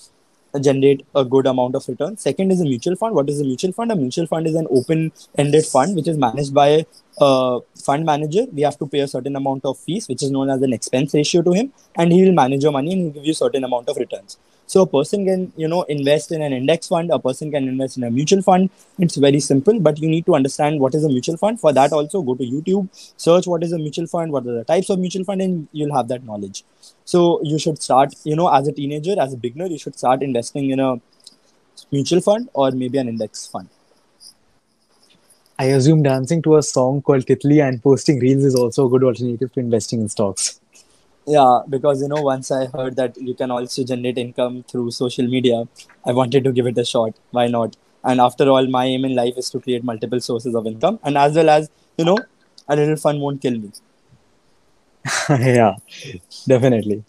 generate 0.61 1.04
a 1.14 1.26
good 1.26 1.47
amount 1.47 1.75
of 1.75 1.87
return. 1.88 2.16
Second 2.16 2.52
is 2.52 2.62
a 2.62 2.64
mutual 2.64 2.97
fund. 2.97 3.14
What 3.14 3.28
is 3.28 3.38
a 3.38 3.45
mutual 3.45 3.73
fund? 3.73 3.92
A 3.92 3.97
mutual 3.97 4.26
fund 4.26 4.47
is 4.47 4.54
an 4.54 4.66
open-ended 4.71 5.66
fund 5.66 5.95
which 5.95 6.09
is 6.09 6.16
managed 6.16 6.54
by 6.54 6.87
a 7.19 7.61
fund 7.75 8.04
manager. 8.04 8.47
We 8.52 8.62
have 8.62 8.78
to 8.78 8.87
pay 8.87 9.00
a 9.00 9.09
certain 9.09 9.37
amount 9.37 9.64
of 9.64 9.78
fees, 9.78 10.09
which 10.09 10.23
is 10.23 10.31
known 10.31 10.50
as 10.50 10.62
an 10.62 10.73
expense 10.73 11.14
ratio 11.14 11.42
to 11.42 11.52
him, 11.52 11.73
and 11.97 12.12
he 12.12 12.23
will 12.23 12.33
manage 12.33 12.62
your 12.62 12.73
money 12.73 12.92
and 12.92 13.02
he'll 13.02 13.12
give 13.12 13.26
you 13.26 13.35
certain 13.35 13.64
amount 13.64 13.88
of 13.88 13.97
returns. 13.97 14.38
So 14.66 14.83
a 14.83 14.87
person 14.87 15.26
can, 15.26 15.52
you 15.57 15.69
know, 15.69 15.83
invest 15.83 16.33
in 16.33 16.40
an 16.40 16.52
index 16.52 16.88
fund. 16.88 17.11
A 17.11 17.19
person 17.19 17.50
can 17.50 17.69
invest 17.69 17.99
in 17.99 18.04
a 18.04 18.11
mutual 18.11 18.40
fund. 18.40 18.71
It's 18.99 19.16
very 19.16 19.40
simple, 19.40 19.78
but 19.78 19.99
you 20.00 20.09
need 20.09 20.25
to 20.26 20.35
understand 20.35 20.81
what 20.81 20.95
is 20.95 21.04
a 21.04 21.09
mutual 21.09 21.37
fund. 21.37 21.61
For 21.61 21.75
that, 21.75 21.92
also 21.92 22.23
go 22.23 22.35
to 22.35 22.42
YouTube, 22.42 22.88
search 23.19 23.47
what 23.47 23.62
is 23.62 23.73
a 23.73 23.78
mutual 23.78 24.07
fund, 24.07 24.33
what 24.33 24.47
are 24.47 24.54
the 24.54 24.64
types 24.64 24.88
of 24.88 24.99
mutual 24.99 25.25
fund, 25.25 25.42
and 25.42 25.69
you'll 25.73 25.95
have 25.95 26.09
that 26.09 26.25
knowledge. 26.25 26.64
So 27.04 27.40
you 27.42 27.59
should 27.59 27.83
start, 27.83 28.14
you 28.25 28.35
know, 28.35 28.49
as 28.49 28.66
a 28.66 28.73
teenager, 28.73 29.21
as 29.21 29.35
a 29.35 29.37
beginner, 29.37 29.66
you 29.66 29.78
should 29.78 29.99
start 29.99 30.23
investing 30.23 30.71
in 30.71 30.81
a 30.81 31.00
mutual 31.90 32.23
fund 32.23 32.49
or 32.54 32.71
maybe 32.71 32.97
an 32.97 33.09
index 33.09 33.47
fund. 33.47 33.69
I 35.62 35.66
assume 35.66 36.02
dancing 36.02 36.42
to 36.42 36.57
a 36.57 36.62
song 36.62 37.02
called 37.02 37.25
Titli 37.25 37.62
and 37.64 37.81
posting 37.81 38.19
reels 38.19 38.45
is 38.45 38.57
also 38.57 38.87
a 38.87 38.90
good 38.90 39.04
alternative 39.04 39.52
to 39.52 39.61
investing 39.61 40.00
in 40.00 40.09
stocks. 40.09 40.61
Yeah 41.25 41.61
because 41.75 42.02
you 42.02 42.09
know 42.12 42.21
once 42.28 42.50
i 42.57 42.66
heard 42.73 42.97
that 43.00 43.19
you 43.26 43.35
can 43.40 43.52
also 43.57 43.85
generate 43.90 44.19
income 44.23 44.57
through 44.71 44.90
social 44.97 45.28
media 45.35 45.59
i 46.04 46.14
wanted 46.21 46.42
to 46.49 46.52
give 46.57 46.66
it 46.71 46.81
a 46.85 46.85
shot. 46.85 47.12
Why 47.31 47.47
not? 47.47 47.76
And 48.02 48.21
after 48.21 48.49
all 48.54 48.66
my 48.66 48.85
aim 48.87 49.04
in 49.04 49.14
life 49.14 49.38
is 49.42 49.50
to 49.50 49.61
create 49.61 49.85
multiple 49.85 50.25
sources 50.28 50.57
of 50.62 50.66
income 50.73 50.99
and 51.04 51.16
as 51.26 51.37
well 51.40 51.54
as 51.57 51.71
you 51.97 52.07
know 52.11 52.19
a 52.69 52.75
little 52.75 52.97
fun 52.97 53.21
won't 53.21 53.40
kill 53.47 53.57
me. 53.61 53.71
Yeah 55.28 55.76
definitely. 56.49 57.04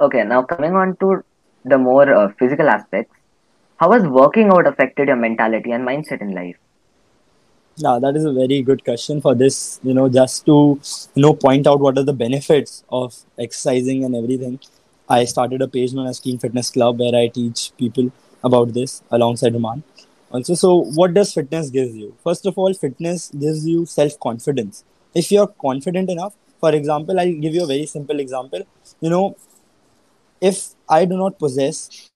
Okay, 0.00 0.22
now 0.22 0.42
coming 0.54 0.76
on 0.84 0.96
to 1.02 1.24
the 1.64 1.78
more 1.78 2.08
uh, 2.14 2.28
physical 2.38 2.68
aspects, 2.68 3.16
how 3.82 3.90
has 3.90 4.04
working 4.16 4.50
out 4.54 4.66
affected 4.68 5.08
your 5.08 5.16
mentality 5.16 5.72
and 5.72 5.84
mindset 5.84 6.20
in 6.20 6.30
life? 6.30 6.56
Yeah, 7.76 7.98
that 8.00 8.14
is 8.16 8.24
a 8.24 8.32
very 8.32 8.62
good 8.62 8.84
question 8.84 9.20
for 9.20 9.34
this, 9.34 9.80
you 9.82 9.92
know, 9.92 10.08
just 10.08 10.46
to, 10.46 10.78
you 11.16 11.22
know, 11.22 11.34
point 11.34 11.66
out 11.66 11.80
what 11.80 11.98
are 11.98 12.04
the 12.04 12.12
benefits 12.12 12.84
of 12.90 13.16
exercising 13.38 14.04
and 14.04 14.14
everything. 14.14 14.60
I 15.08 15.24
started 15.24 15.62
a 15.62 15.66
page 15.66 15.94
known 15.94 16.06
as 16.06 16.20
Teen 16.20 16.38
Fitness 16.38 16.70
Club 16.70 17.00
where 17.00 17.16
I 17.22 17.26
teach 17.26 17.72
people 17.76 18.12
about 18.44 18.72
this 18.72 19.02
alongside 19.10 19.54
Rumman. 19.54 19.82
Also, 20.30 20.54
so 20.54 20.84
what 21.00 21.12
does 21.12 21.34
fitness 21.34 21.68
gives 21.70 21.96
you? 21.96 22.14
First 22.22 22.46
of 22.46 22.56
all, 22.56 22.72
fitness 22.74 23.30
gives 23.30 23.66
you 23.66 23.84
self-confidence. 23.84 24.84
If 25.12 25.32
you're 25.32 25.48
confident 25.48 26.08
enough, 26.08 26.34
for 26.60 26.72
example, 26.72 27.18
I'll 27.18 27.32
give 27.32 27.54
you 27.54 27.64
a 27.64 27.66
very 27.66 27.86
simple 27.86 28.20
example. 28.20 28.62
You 29.00 29.10
know, 29.10 29.36
if 30.40 30.68
I 30.88 31.04
do 31.04 31.16
not 31.16 31.38
possess 31.38 32.11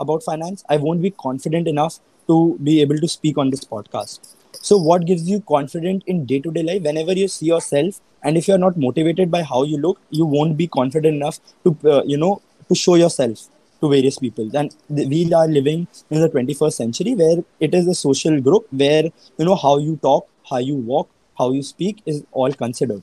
about 0.00 0.22
finance, 0.22 0.64
I 0.68 0.76
won't 0.76 1.02
be 1.02 1.10
confident 1.10 1.68
enough 1.68 1.98
to 2.28 2.58
be 2.62 2.80
able 2.80 2.98
to 2.98 3.08
speak 3.08 3.38
on 3.38 3.50
this 3.50 3.64
podcast. 3.64 4.34
So, 4.62 4.78
what 4.78 5.04
gives 5.04 5.28
you 5.28 5.40
confidence 5.40 6.04
in 6.06 6.24
day 6.26 6.40
to 6.40 6.50
day 6.50 6.62
life? 6.62 6.82
Whenever 6.82 7.12
you 7.12 7.28
see 7.28 7.46
yourself, 7.46 8.00
and 8.22 8.36
if 8.36 8.48
you're 8.48 8.58
not 8.58 8.76
motivated 8.76 9.30
by 9.30 9.42
how 9.42 9.64
you 9.64 9.76
look, 9.78 10.00
you 10.10 10.24
won't 10.24 10.56
be 10.56 10.66
confident 10.66 11.16
enough 11.16 11.38
to, 11.64 11.76
uh, 11.84 12.02
you 12.04 12.16
know, 12.16 12.40
to 12.68 12.74
show 12.74 12.94
yourself 12.94 13.48
to 13.80 13.90
various 13.90 14.18
people. 14.18 14.50
And 14.56 14.74
we 14.88 15.32
are 15.34 15.46
living 15.46 15.86
in 16.10 16.20
the 16.20 16.28
21st 16.28 16.72
century 16.72 17.14
where 17.14 17.44
it 17.60 17.74
is 17.74 17.86
a 17.86 17.94
social 17.94 18.40
group 18.40 18.66
where, 18.70 19.04
you 19.38 19.44
know, 19.44 19.56
how 19.56 19.78
you 19.78 19.96
talk, 19.96 20.28
how 20.48 20.58
you 20.58 20.76
walk, 20.76 21.08
how 21.38 21.50
you 21.52 21.62
speak 21.62 22.02
is 22.06 22.24
all 22.32 22.52
considered. 22.52 23.02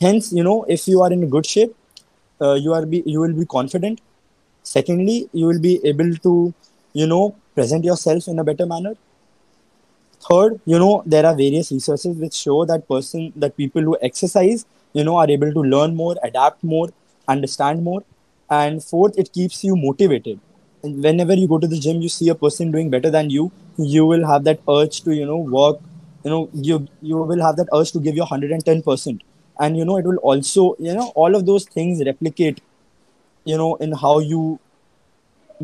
Hence, 0.00 0.32
you 0.32 0.42
know, 0.42 0.64
if 0.68 0.88
you 0.88 1.02
are 1.02 1.12
in 1.12 1.28
good 1.28 1.44
shape, 1.44 1.74
uh, 2.40 2.54
you 2.54 2.72
are 2.72 2.86
be 2.86 3.02
you 3.06 3.20
will 3.20 3.32
be 3.32 3.44
confident 3.46 4.00
secondly 4.62 5.28
you 5.32 5.46
will 5.46 5.60
be 5.60 5.80
able 5.84 6.14
to 6.26 6.54
you 6.92 7.06
know 7.06 7.34
present 7.54 7.84
yourself 7.84 8.28
in 8.28 8.38
a 8.38 8.44
better 8.44 8.66
manner. 8.66 8.94
Third 10.28 10.60
you 10.64 10.78
know 10.78 11.02
there 11.04 11.26
are 11.26 11.34
various 11.34 11.70
resources 11.72 12.16
which 12.16 12.34
show 12.34 12.64
that 12.64 12.86
person 12.88 13.32
that 13.36 13.56
people 13.56 13.82
who 13.82 13.96
exercise 14.00 14.64
you 14.92 15.04
know 15.04 15.16
are 15.16 15.28
able 15.30 15.52
to 15.52 15.60
learn 15.74 15.96
more 15.96 16.16
adapt 16.22 16.62
more 16.62 16.88
understand 17.28 17.82
more. 17.82 18.04
And 18.50 18.84
fourth 18.84 19.18
it 19.18 19.32
keeps 19.32 19.64
you 19.64 19.74
motivated. 19.76 20.38
And 20.82 21.02
whenever 21.02 21.34
you 21.34 21.48
go 21.48 21.58
to 21.58 21.66
the 21.66 21.78
gym 21.78 22.00
you 22.02 22.08
see 22.08 22.28
a 22.28 22.34
person 22.34 22.70
doing 22.70 22.90
better 22.90 23.10
than 23.10 23.30
you 23.30 23.50
you 23.78 24.06
will 24.06 24.26
have 24.26 24.44
that 24.44 24.60
urge 24.68 25.00
to 25.02 25.14
you 25.14 25.26
know 25.26 25.38
work. 25.38 25.80
You 26.24 26.30
know 26.30 26.50
you 26.52 26.86
you 27.00 27.16
will 27.16 27.42
have 27.42 27.56
that 27.56 27.68
urge 27.74 27.92
to 27.92 28.00
give 28.00 28.14
your 28.14 28.26
110% 28.26 29.22
and 29.58 29.76
you 29.76 29.84
know 29.84 29.96
it 29.98 30.04
will 30.04 30.18
also 30.18 30.76
you 30.78 30.94
know 30.94 31.12
all 31.16 31.34
of 31.34 31.46
those 31.46 31.64
things 31.64 32.02
replicate 32.06 32.60
you 33.44 33.56
know 33.56 33.74
in 33.76 33.92
how 33.92 34.18
you 34.18 34.58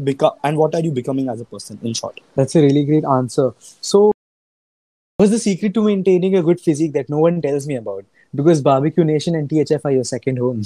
become 0.05 0.33
and 0.45 0.57
what 0.57 0.75
are 0.75 0.81
you 0.81 0.91
becoming 0.93 1.29
as 1.29 1.41
a 1.41 1.45
person 1.45 1.79
in 1.83 1.95
short 1.95 2.21
That's 2.35 2.55
a 2.57 2.61
really 2.61 2.85
great 2.85 3.05
answer. 3.05 3.55
So, 3.81 4.13
what's 5.17 5.33
the 5.33 5.39
secret 5.39 5.75
to 5.75 5.83
maintaining 5.83 6.37
a 6.37 6.43
good 6.43 6.61
physique 6.61 6.93
that 6.93 7.09
no 7.09 7.19
one 7.19 7.43
tells 7.43 7.67
me 7.67 7.77
about? 7.77 8.05
Because 8.35 8.63
Barbecue 8.63 9.05
Nation 9.05 9.35
and 9.35 9.49
THF 9.49 9.85
are 9.85 9.91
your 9.91 10.05
second 10.05 10.39
home. 10.39 10.63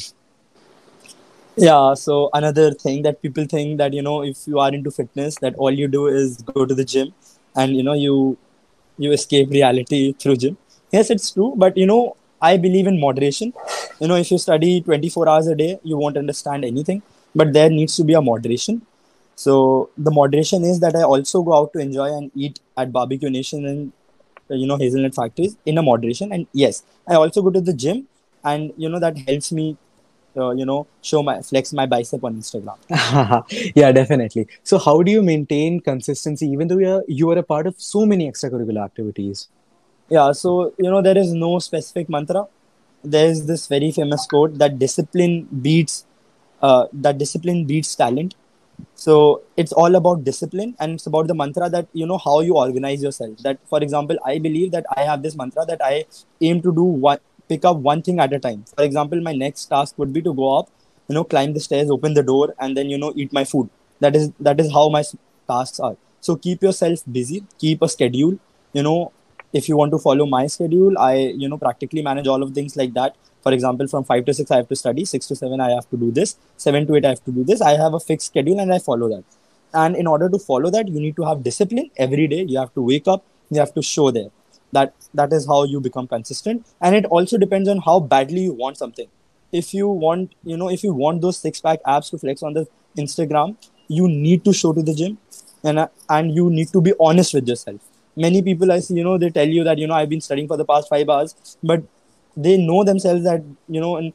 yeah 1.57 1.95
so 1.95 2.31
another 2.33 2.73
thing 2.73 3.02
that 3.02 3.21
people 3.23 3.45
think 3.45 3.78
that 3.78 3.92
you 3.92 4.02
know 4.02 4.23
if 4.23 4.47
you 4.47 4.59
are 4.59 4.73
into 4.73 4.90
fitness 4.90 5.37
that 5.38 5.54
all 5.57 5.71
you 5.71 5.87
do 5.88 6.07
is 6.07 6.40
go 6.42 6.64
to 6.64 6.75
the 6.75 6.85
gym 6.85 7.12
and 7.57 7.76
you 7.76 7.83
know 7.83 7.92
you 7.92 8.38
you 8.99 9.12
escape 9.12 9.50
reality 9.50 10.12
through 10.14 10.37
gym 10.37 10.57
yes 10.92 11.11
it's 11.11 11.31
true 11.31 11.52
but 11.57 11.76
you 11.76 11.87
know 11.87 12.16
i 12.51 12.57
believe 12.65 12.87
in 12.93 12.99
moderation 13.01 13.53
you 14.01 14.09
know 14.09 14.17
if 14.25 14.31
you 14.33 14.39
study 14.39 14.81
24 14.81 15.29
hours 15.29 15.47
a 15.47 15.55
day 15.55 15.79
you 15.83 15.97
won't 15.97 16.17
understand 16.17 16.65
anything 16.65 17.03
but 17.35 17.53
there 17.53 17.71
needs 17.71 17.97
to 17.97 18.05
be 18.05 18.15
a 18.15 18.23
moderation 18.31 18.83
so 19.37 19.55
the 19.97 20.11
moderation 20.21 20.65
is 20.65 20.81
that 20.81 20.97
i 20.97 21.03
also 21.03 21.43
go 21.43 21.55
out 21.59 21.73
to 21.73 21.79
enjoy 21.81 22.09
and 22.19 22.31
eat 22.35 22.61
at 22.77 22.93
barbecue 22.93 23.31
nation 23.31 23.67
and 23.67 23.93
you 24.63 24.67
know 24.67 24.77
hazelnut 24.77 25.15
factories 25.15 25.57
in 25.67 25.79
a 25.79 25.83
moderation 25.83 26.33
and 26.33 26.47
yes 26.53 26.83
i 27.09 27.15
also 27.15 27.43
go 27.43 27.51
to 27.51 27.61
the 27.61 27.73
gym 27.85 28.07
and 28.45 28.73
you 28.76 28.89
know 28.89 28.99
that 28.99 29.17
helps 29.28 29.52
me 29.52 29.76
uh, 30.37 30.50
you 30.50 30.65
know 30.65 30.87
show 31.02 31.23
my 31.23 31.41
flex 31.43 31.73
my 31.73 31.87
bicep 31.87 32.25
on 32.25 32.35
instagram 32.37 32.76
yeah, 33.76 33.93
definitely. 33.93 34.47
So, 34.63 34.78
how 34.78 35.02
do 35.02 35.11
you 35.13 35.23
maintain 35.23 35.81
consistency 35.81 36.47
even 36.49 36.69
though 36.69 36.78
you're 36.78 37.05
you 37.09 37.31
are 37.31 37.39
a 37.39 37.43
part 37.43 37.67
of 37.67 37.75
so 37.78 38.07
many 38.07 38.31
extracurricular 38.31 38.85
activities? 38.85 39.49
Yeah 40.17 40.33
so 40.33 40.51
you 40.79 40.91
know 40.91 41.03
there 41.03 41.19
is 41.19 41.33
no 41.33 41.59
specific 41.59 42.09
mantra. 42.09 42.45
There 43.05 43.27
is 43.29 43.47
this 43.47 43.67
very 43.67 43.91
famous 43.93 44.27
quote 44.27 44.59
that 44.59 44.79
discipline 44.79 45.49
beats 45.63 46.07
uh, 46.63 46.87
that 46.93 47.19
discipline 47.19 47.65
beats 47.67 47.95
talent. 47.97 48.35
So 48.95 49.43
it's 49.57 49.73
all 49.73 49.95
about 49.97 50.25
discipline 50.25 50.75
and 50.81 50.95
it's 50.95 51.07
about 51.07 51.29
the 51.29 51.35
mantra 51.35 51.69
that 51.71 51.89
you 51.93 52.07
know 52.07 52.19
how 52.19 52.41
you 52.41 52.57
organize 52.57 53.03
yourself. 53.03 53.39
That 53.43 53.59
for 53.69 53.81
example 53.83 54.19
i 54.27 54.39
believe 54.39 54.73
that 54.73 54.87
i 54.97 55.03
have 55.03 55.23
this 55.23 55.37
mantra 55.37 55.65
that 55.67 55.83
i 55.85 56.05
aim 56.41 56.63
to 56.63 56.75
do 56.75 56.85
one 57.09 57.19
pick 57.49 57.65
up 57.65 57.79
one 57.79 58.03
thing 58.03 58.21
at 58.21 58.33
a 58.33 58.39
time. 58.41 58.65
For 58.77 58.85
example 58.85 59.21
my 59.21 59.33
next 59.33 59.67
task 59.67 59.99
would 59.99 60.13
be 60.13 60.23
to 60.23 60.35
go 60.35 60.59
up 60.59 60.69
you 61.09 61.15
know 61.15 61.25
climb 61.25 61.55
the 61.55 61.61
stairs 61.61 61.91
open 61.91 62.15
the 62.15 62.23
door 62.23 62.55
and 62.61 62.77
then 62.77 62.91
you 62.91 62.99
know 62.99 63.13
eat 63.17 63.33
my 63.33 63.45
food. 63.45 63.71
That 64.01 64.17
is 64.17 64.33
that 64.41 64.61
is 64.61 64.73
how 64.73 64.89
my 64.89 65.03
tasks 65.49 65.81
are. 65.81 65.97
So 66.21 66.37
keep 66.37 66.63
yourself 66.63 67.01
busy 67.11 67.45
keep 67.59 67.83
a 67.83 67.89
schedule 67.89 68.39
you 68.73 68.83
know 68.83 69.13
if 69.52 69.69
you 69.69 69.76
want 69.76 69.93
to 69.93 69.99
follow 69.99 70.26
my 70.34 70.47
schedule 70.47 70.99
i 70.99 71.15
you 71.43 71.49
know 71.49 71.58
practically 71.58 72.02
manage 72.02 72.26
all 72.26 72.43
of 72.43 72.52
things 72.54 72.76
like 72.76 72.95
that. 72.95 73.17
For 73.43 73.52
example 73.52 73.88
from 73.88 74.04
5 74.04 74.25
to 74.26 74.34
6 74.34 74.50
i 74.50 74.56
have 74.56 74.69
to 74.69 74.76
study. 74.76 75.04
6 75.04 75.26
to 75.26 75.36
7 75.36 75.60
i 75.60 75.71
have 75.71 75.88
to 75.91 75.97
do 75.97 76.10
this. 76.10 76.36
7 76.56 76.86
to 76.86 76.97
8 76.97 77.04
i 77.04 77.08
have 77.08 77.25
to 77.25 77.32
do 77.32 77.45
this. 77.45 77.60
I 77.60 77.73
have 77.73 77.95
a 77.95 78.00
fixed 78.00 78.28
schedule 78.28 78.60
and 78.60 78.73
i 78.73 78.78
follow 78.78 79.08
that. 79.08 79.25
And 79.75 79.97
in 79.97 80.06
order 80.06 80.28
to 80.28 80.38
follow 80.38 80.71
that 80.71 80.88
you 80.88 81.00
need 81.00 81.17
to 81.17 81.25
have 81.25 81.43
discipline 81.43 81.91
every 81.97 82.28
day. 82.28 82.45
You 82.49 82.58
have 82.58 82.73
to 82.75 82.82
wake 82.82 83.08
up. 83.08 83.25
You 83.50 83.60
have 83.60 83.75
to 83.75 83.82
show 83.82 84.10
there. 84.10 84.30
That 84.73 84.95
that 85.12 85.32
is 85.32 85.47
how 85.47 85.65
you 85.65 85.80
become 85.80 86.06
consistent. 86.06 86.67
And 86.80 86.97
it 86.97 87.04
also 87.06 87.36
depends 87.36 87.69
on 87.69 87.78
how 87.78 88.00
badly 88.00 88.43
you 88.49 88.54
want 88.54 88.78
something. 88.78 89.08
If 89.60 89.75
you 89.75 89.88
want 89.88 90.34
you 90.45 90.56
know 90.56 90.71
if 90.71 90.84
you 90.84 90.95
want 90.95 91.21
those 91.21 91.38
six 91.47 91.60
pack 91.60 91.80
abs 91.97 92.10
to 92.10 92.19
flex 92.19 92.43
on 92.43 92.54
the 92.54 92.67
instagram 93.02 93.56
you 93.88 94.08
need 94.08 94.45
to 94.45 94.52
show 94.52 94.73
to 94.73 94.82
the 94.82 94.95
gym. 94.95 95.19
And 95.65 95.88
and 96.08 96.34
you 96.34 96.50
need 96.50 96.73
to 96.76 96.80
be 96.80 96.95
honest 97.08 97.34
with 97.34 97.49
yourself 97.54 97.92
many 98.17 98.43
people 98.43 98.71
i 98.73 98.79
see 98.81 98.95
you 98.95 99.05
know 99.05 99.17
they 99.19 99.31
tell 99.31 99.49
you 99.49 99.65
that 99.65 99.79
you 99.79 99.87
know 99.87 99.95
i've 99.95 100.09
been 100.09 100.21
studying 100.21 100.49
for 100.49 100.57
the 100.57 100.65
past 100.65 100.89
5 100.89 101.09
hours 101.09 101.57
but 101.63 101.83
they 102.37 102.57
know 102.57 102.85
themselves 102.85 103.25
that 103.25 103.43
you 103.69 103.81
know 103.81 103.97
in 103.97 104.13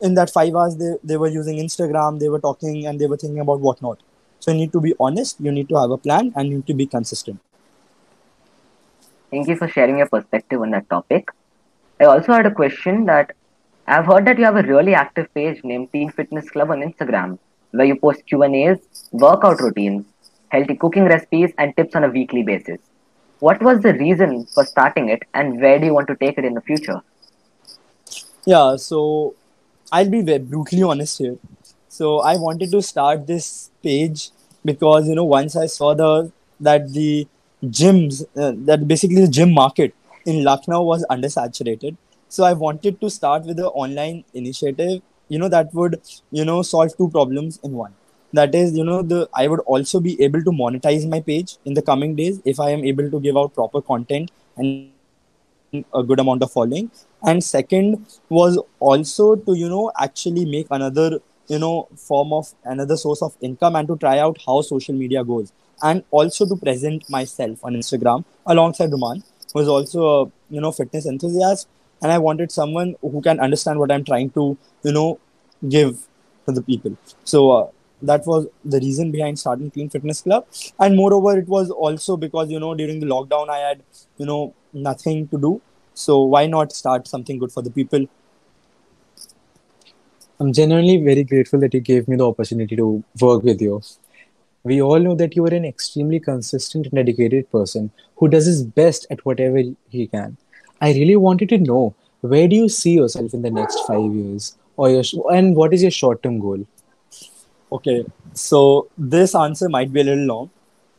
in 0.00 0.14
that 0.14 0.30
5 0.30 0.54
hours 0.54 0.76
they, 0.76 0.92
they 1.02 1.16
were 1.16 1.28
using 1.28 1.58
instagram 1.58 2.20
they 2.20 2.28
were 2.28 2.40
talking 2.40 2.86
and 2.86 3.00
they 3.00 3.06
were 3.06 3.16
thinking 3.16 3.40
about 3.40 3.60
whatnot 3.60 3.98
so 4.40 4.50
you 4.50 4.58
need 4.58 4.72
to 4.72 4.80
be 4.80 4.94
honest 5.00 5.40
you 5.40 5.52
need 5.52 5.68
to 5.68 5.76
have 5.76 5.90
a 5.90 5.98
plan 5.98 6.32
and 6.36 6.48
you 6.48 6.56
need 6.56 6.66
to 6.66 6.74
be 6.74 6.86
consistent 6.86 7.40
Thank 9.34 9.48
you 9.48 9.56
for 9.56 9.66
sharing 9.66 9.98
your 9.98 10.06
perspective 10.06 10.60
on 10.62 10.70
that 10.70 10.88
topic. 10.88 11.28
I 11.98 12.04
also 12.04 12.32
had 12.32 12.46
a 12.46 12.52
question 12.52 13.06
that 13.06 13.32
I've 13.88 14.06
heard 14.06 14.26
that 14.28 14.38
you 14.38 14.44
have 14.44 14.54
a 14.54 14.62
really 14.62 14.94
active 14.94 15.26
page 15.34 15.64
named 15.64 15.92
Teen 15.92 16.08
Fitness 16.12 16.48
Club 16.50 16.70
on 16.70 16.82
Instagram, 16.82 17.40
where 17.72 17.84
you 17.84 17.96
post 17.96 18.24
Q&As, 18.26 18.78
workout 19.10 19.60
routines, 19.60 20.06
healthy 20.50 20.76
cooking 20.76 21.06
recipes, 21.06 21.50
and 21.58 21.76
tips 21.76 21.96
on 21.96 22.04
a 22.04 22.08
weekly 22.10 22.44
basis. 22.44 22.78
What 23.44 23.62
was 23.62 23.80
the 23.82 23.92
reason 23.92 24.46
for 24.46 24.64
starting 24.64 25.10
it, 25.10 25.22
and 25.34 25.60
where 25.60 25.78
do 25.78 25.84
you 25.86 25.94
want 25.94 26.08
to 26.08 26.16
take 26.16 26.38
it 26.38 26.46
in 26.46 26.54
the 26.54 26.62
future? 26.62 27.00
Yeah, 28.46 28.76
so 28.76 29.34
I'll 29.92 30.08
be 30.08 30.22
very 30.22 30.38
brutally 30.38 30.82
honest 30.82 31.18
here. 31.18 31.36
So 31.88 32.20
I 32.20 32.36
wanted 32.36 32.70
to 32.70 32.80
start 32.82 33.26
this 33.26 33.70
page 33.82 34.30
because 34.64 35.08
you 35.08 35.14
know 35.14 35.24
once 35.24 35.56
I 35.56 35.66
saw 35.66 35.94
the 35.94 36.32
that 36.60 36.92
the 36.94 37.28
gyms 37.80 38.22
uh, 38.36 38.52
that 38.70 38.86
basically 38.88 39.20
the 39.26 39.34
gym 39.40 39.52
market 39.52 39.94
in 40.24 40.42
Lucknow 40.44 40.82
was 40.82 41.04
undersaturated. 41.10 41.98
So 42.28 42.44
I 42.44 42.54
wanted 42.54 43.00
to 43.02 43.10
start 43.10 43.44
with 43.44 43.58
an 43.58 43.72
online 43.84 44.24
initiative, 44.32 45.02
you 45.28 45.38
know, 45.38 45.48
that 45.48 45.74
would 45.74 46.00
you 46.30 46.46
know 46.46 46.62
solve 46.62 46.96
two 46.96 47.10
problems 47.10 47.60
in 47.62 47.72
one. 47.72 47.94
That 48.34 48.54
is, 48.54 48.76
you 48.76 48.84
know, 48.84 49.00
the 49.02 49.28
I 49.32 49.46
would 49.46 49.60
also 49.60 50.00
be 50.00 50.20
able 50.20 50.42
to 50.42 50.50
monetize 50.50 51.08
my 51.08 51.20
page 51.20 51.56
in 51.64 51.74
the 51.74 51.82
coming 51.82 52.16
days 52.16 52.40
if 52.44 52.58
I 52.58 52.70
am 52.70 52.84
able 52.84 53.10
to 53.10 53.20
give 53.20 53.36
out 53.36 53.54
proper 53.54 53.80
content 53.80 54.32
and 54.56 54.90
a 55.94 56.02
good 56.02 56.18
amount 56.18 56.42
of 56.42 56.50
following. 56.50 56.90
And 57.22 57.44
second 57.44 58.06
was 58.28 58.58
also 58.80 59.36
to 59.36 59.54
you 59.54 59.68
know 59.68 59.92
actually 60.00 60.44
make 60.46 60.66
another 60.70 61.20
you 61.46 61.60
know 61.60 61.88
form 61.96 62.32
of 62.32 62.52
another 62.64 62.96
source 62.96 63.22
of 63.22 63.36
income 63.40 63.76
and 63.76 63.86
to 63.88 63.96
try 63.96 64.18
out 64.18 64.40
how 64.44 64.62
social 64.62 64.96
media 64.96 65.22
goes. 65.24 65.52
And 65.82 66.02
also 66.10 66.46
to 66.46 66.56
present 66.56 67.08
myself 67.08 67.64
on 67.64 67.74
instagram 67.74 68.24
alongside 68.46 68.90
Rumman, 68.90 69.22
who 69.52 69.60
is 69.60 69.68
also 69.68 70.08
a 70.08 70.24
you 70.50 70.60
know 70.60 70.72
fitness 70.72 71.06
enthusiast. 71.06 71.68
And 72.02 72.12
i 72.12 72.18
wanted 72.18 72.50
someone 72.52 72.96
who 73.00 73.22
can 73.22 73.40
understand 73.40 73.78
what 73.78 73.92
i'm 73.92 74.04
trying 74.04 74.30
to 74.30 74.58
you 74.82 74.92
know 74.92 75.20
give 75.68 76.06
to 76.46 76.52
the 76.52 76.62
people. 76.62 76.96
So 77.24 77.50
uh, 77.50 77.66
that 78.02 78.26
was 78.26 78.46
the 78.64 78.80
reason 78.80 79.10
behind 79.10 79.38
starting 79.38 79.70
Teen 79.70 79.88
Fitness 79.88 80.22
Club 80.22 80.46
and 80.78 80.96
moreover 80.96 81.38
it 81.38 81.48
was 81.48 81.70
also 81.70 82.16
because 82.16 82.50
you 82.50 82.60
know 82.60 82.74
during 82.74 83.00
the 83.00 83.06
lockdown 83.06 83.48
i 83.48 83.58
had 83.58 83.82
you 84.18 84.26
know 84.26 84.54
nothing 84.72 85.26
to 85.28 85.38
do 85.38 85.60
so 85.94 86.22
why 86.22 86.46
not 86.46 86.72
start 86.72 87.06
something 87.06 87.38
good 87.38 87.52
for 87.52 87.62
the 87.62 87.70
people 87.70 88.06
I'm 90.40 90.52
genuinely 90.52 90.96
very 91.02 91.22
grateful 91.22 91.60
that 91.60 91.72
you 91.74 91.80
gave 91.80 92.08
me 92.08 92.16
the 92.16 92.26
opportunity 92.28 92.74
to 92.74 93.04
work 93.20 93.44
with 93.44 93.62
you. 93.62 93.80
We 94.64 94.82
all 94.82 94.98
know 94.98 95.14
that 95.14 95.36
you 95.36 95.44
are 95.46 95.54
an 95.54 95.64
extremely 95.64 96.18
consistent 96.18 96.86
and 96.86 96.94
dedicated 96.96 97.50
person 97.52 97.92
who 98.16 98.28
does 98.28 98.46
his 98.46 98.64
best 98.64 99.06
at 99.10 99.24
whatever 99.24 99.62
he 99.88 100.06
can. 100.08 100.36
I 100.80 100.92
really 100.92 101.16
wanted 101.16 101.50
to 101.50 101.58
know 101.58 101.94
where 102.22 102.48
do 102.48 102.56
you 102.56 102.68
see 102.68 102.94
yourself 102.94 103.32
in 103.32 103.42
the 103.42 103.50
next 103.50 103.78
five 103.86 104.12
years, 104.12 104.56
or 104.76 104.90
your 104.90 105.04
and 105.32 105.54
what 105.54 105.72
is 105.72 105.82
your 105.82 105.92
short-term 105.92 106.40
goal? 106.40 106.66
Okay, 107.74 108.04
so 108.34 108.88
this 108.96 109.34
answer 109.34 109.68
might 109.68 109.92
be 109.92 110.00
a 110.00 110.04
little 110.04 110.24
long, 110.26 110.50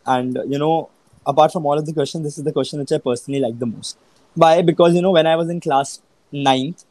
and 0.06 0.38
you 0.48 0.60
know, 0.60 0.90
apart 1.26 1.54
from 1.54 1.66
all 1.66 1.78
of 1.78 1.86
the 1.86 1.94
questions, 1.94 2.24
this 2.26 2.38
is 2.38 2.44
the 2.44 2.52
question 2.52 2.80
which 2.80 2.92
I 2.92 2.98
personally 2.98 3.40
like 3.40 3.58
the 3.60 3.66
most. 3.66 3.98
Why? 4.34 4.62
Because 4.62 4.94
you 4.96 5.02
know, 5.02 5.12
when 5.12 5.26
I 5.26 5.36
was 5.38 5.50
in 5.50 5.62
class 5.62 6.02
ninth, 6.32 6.84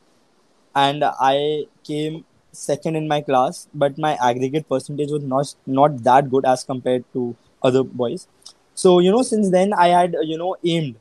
and 0.75 1.05
I 1.05 1.67
came 1.85 2.25
second 2.53 2.97
in 2.97 3.09
my 3.09 3.21
class, 3.21 3.69
but 3.75 3.99
my 3.99 4.17
aggregate 4.31 4.69
percentage 4.69 5.11
was 5.11 5.25
not 5.35 5.55
not 5.67 6.03
that 6.05 6.31
good 6.31 6.47
as 6.47 6.65
compared 6.65 7.05
to 7.15 7.37
other 7.63 7.83
boys. 7.85 8.27
So 8.75 8.99
you 9.01 9.13
know, 9.13 9.23
since 9.23 9.51
then 9.51 9.75
I 9.75 9.89
had 9.89 10.17
you 10.23 10.39
know 10.39 10.57
aimed 10.65 10.97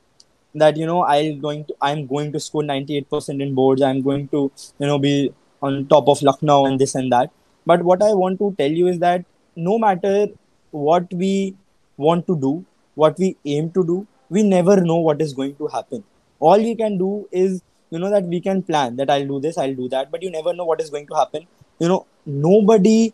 that 0.55 0.77
you 0.77 0.87
know 0.87 1.01
I'll 1.03 1.35
going 1.47 1.65
to 1.65 1.75
I'm 1.81 2.07
going 2.07 2.33
to 2.33 2.39
score 2.39 2.63
98% 2.63 3.41
in 3.41 3.55
boards. 3.55 3.81
I'm 3.81 4.01
going 4.01 4.27
to 4.29 4.51
you 4.79 4.87
know 4.87 4.99
be 4.99 5.33
on 5.61 5.85
top 5.87 6.09
of 6.09 6.21
Lucknow 6.21 6.65
and 6.65 6.79
this 6.79 6.95
and 6.95 7.11
that. 7.13 7.31
But 7.65 7.83
what 7.83 8.01
I 8.01 8.13
want 8.13 8.39
to 8.39 8.55
tell 8.57 8.71
you 8.71 8.87
is 8.87 8.99
that 8.99 9.25
no 9.55 9.77
matter 9.77 10.27
what 10.71 11.13
we 11.13 11.55
want 11.97 12.27
to 12.27 12.35
do, 12.35 12.65
what 12.95 13.17
we 13.17 13.35
aim 13.45 13.71
to 13.71 13.85
do, 13.85 14.07
we 14.29 14.43
never 14.43 14.81
know 14.81 14.97
what 14.97 15.21
is 15.21 15.33
going 15.33 15.55
to 15.55 15.67
happen. 15.67 16.03
All 16.39 16.57
we 16.57 16.75
can 16.75 16.97
do 16.97 17.27
is 17.31 17.61
you 17.89 17.99
know 17.99 18.09
that 18.09 18.23
we 18.23 18.39
can 18.41 18.63
plan 18.63 18.95
that 18.97 19.09
I'll 19.09 19.27
do 19.27 19.39
this, 19.39 19.57
I'll 19.57 19.75
do 19.75 19.87
that, 19.89 20.11
but 20.11 20.23
you 20.23 20.31
never 20.31 20.53
know 20.53 20.65
what 20.65 20.81
is 20.81 20.89
going 20.89 21.07
to 21.07 21.15
happen. 21.15 21.45
You 21.79 21.87
know, 21.87 22.05
nobody 22.25 23.13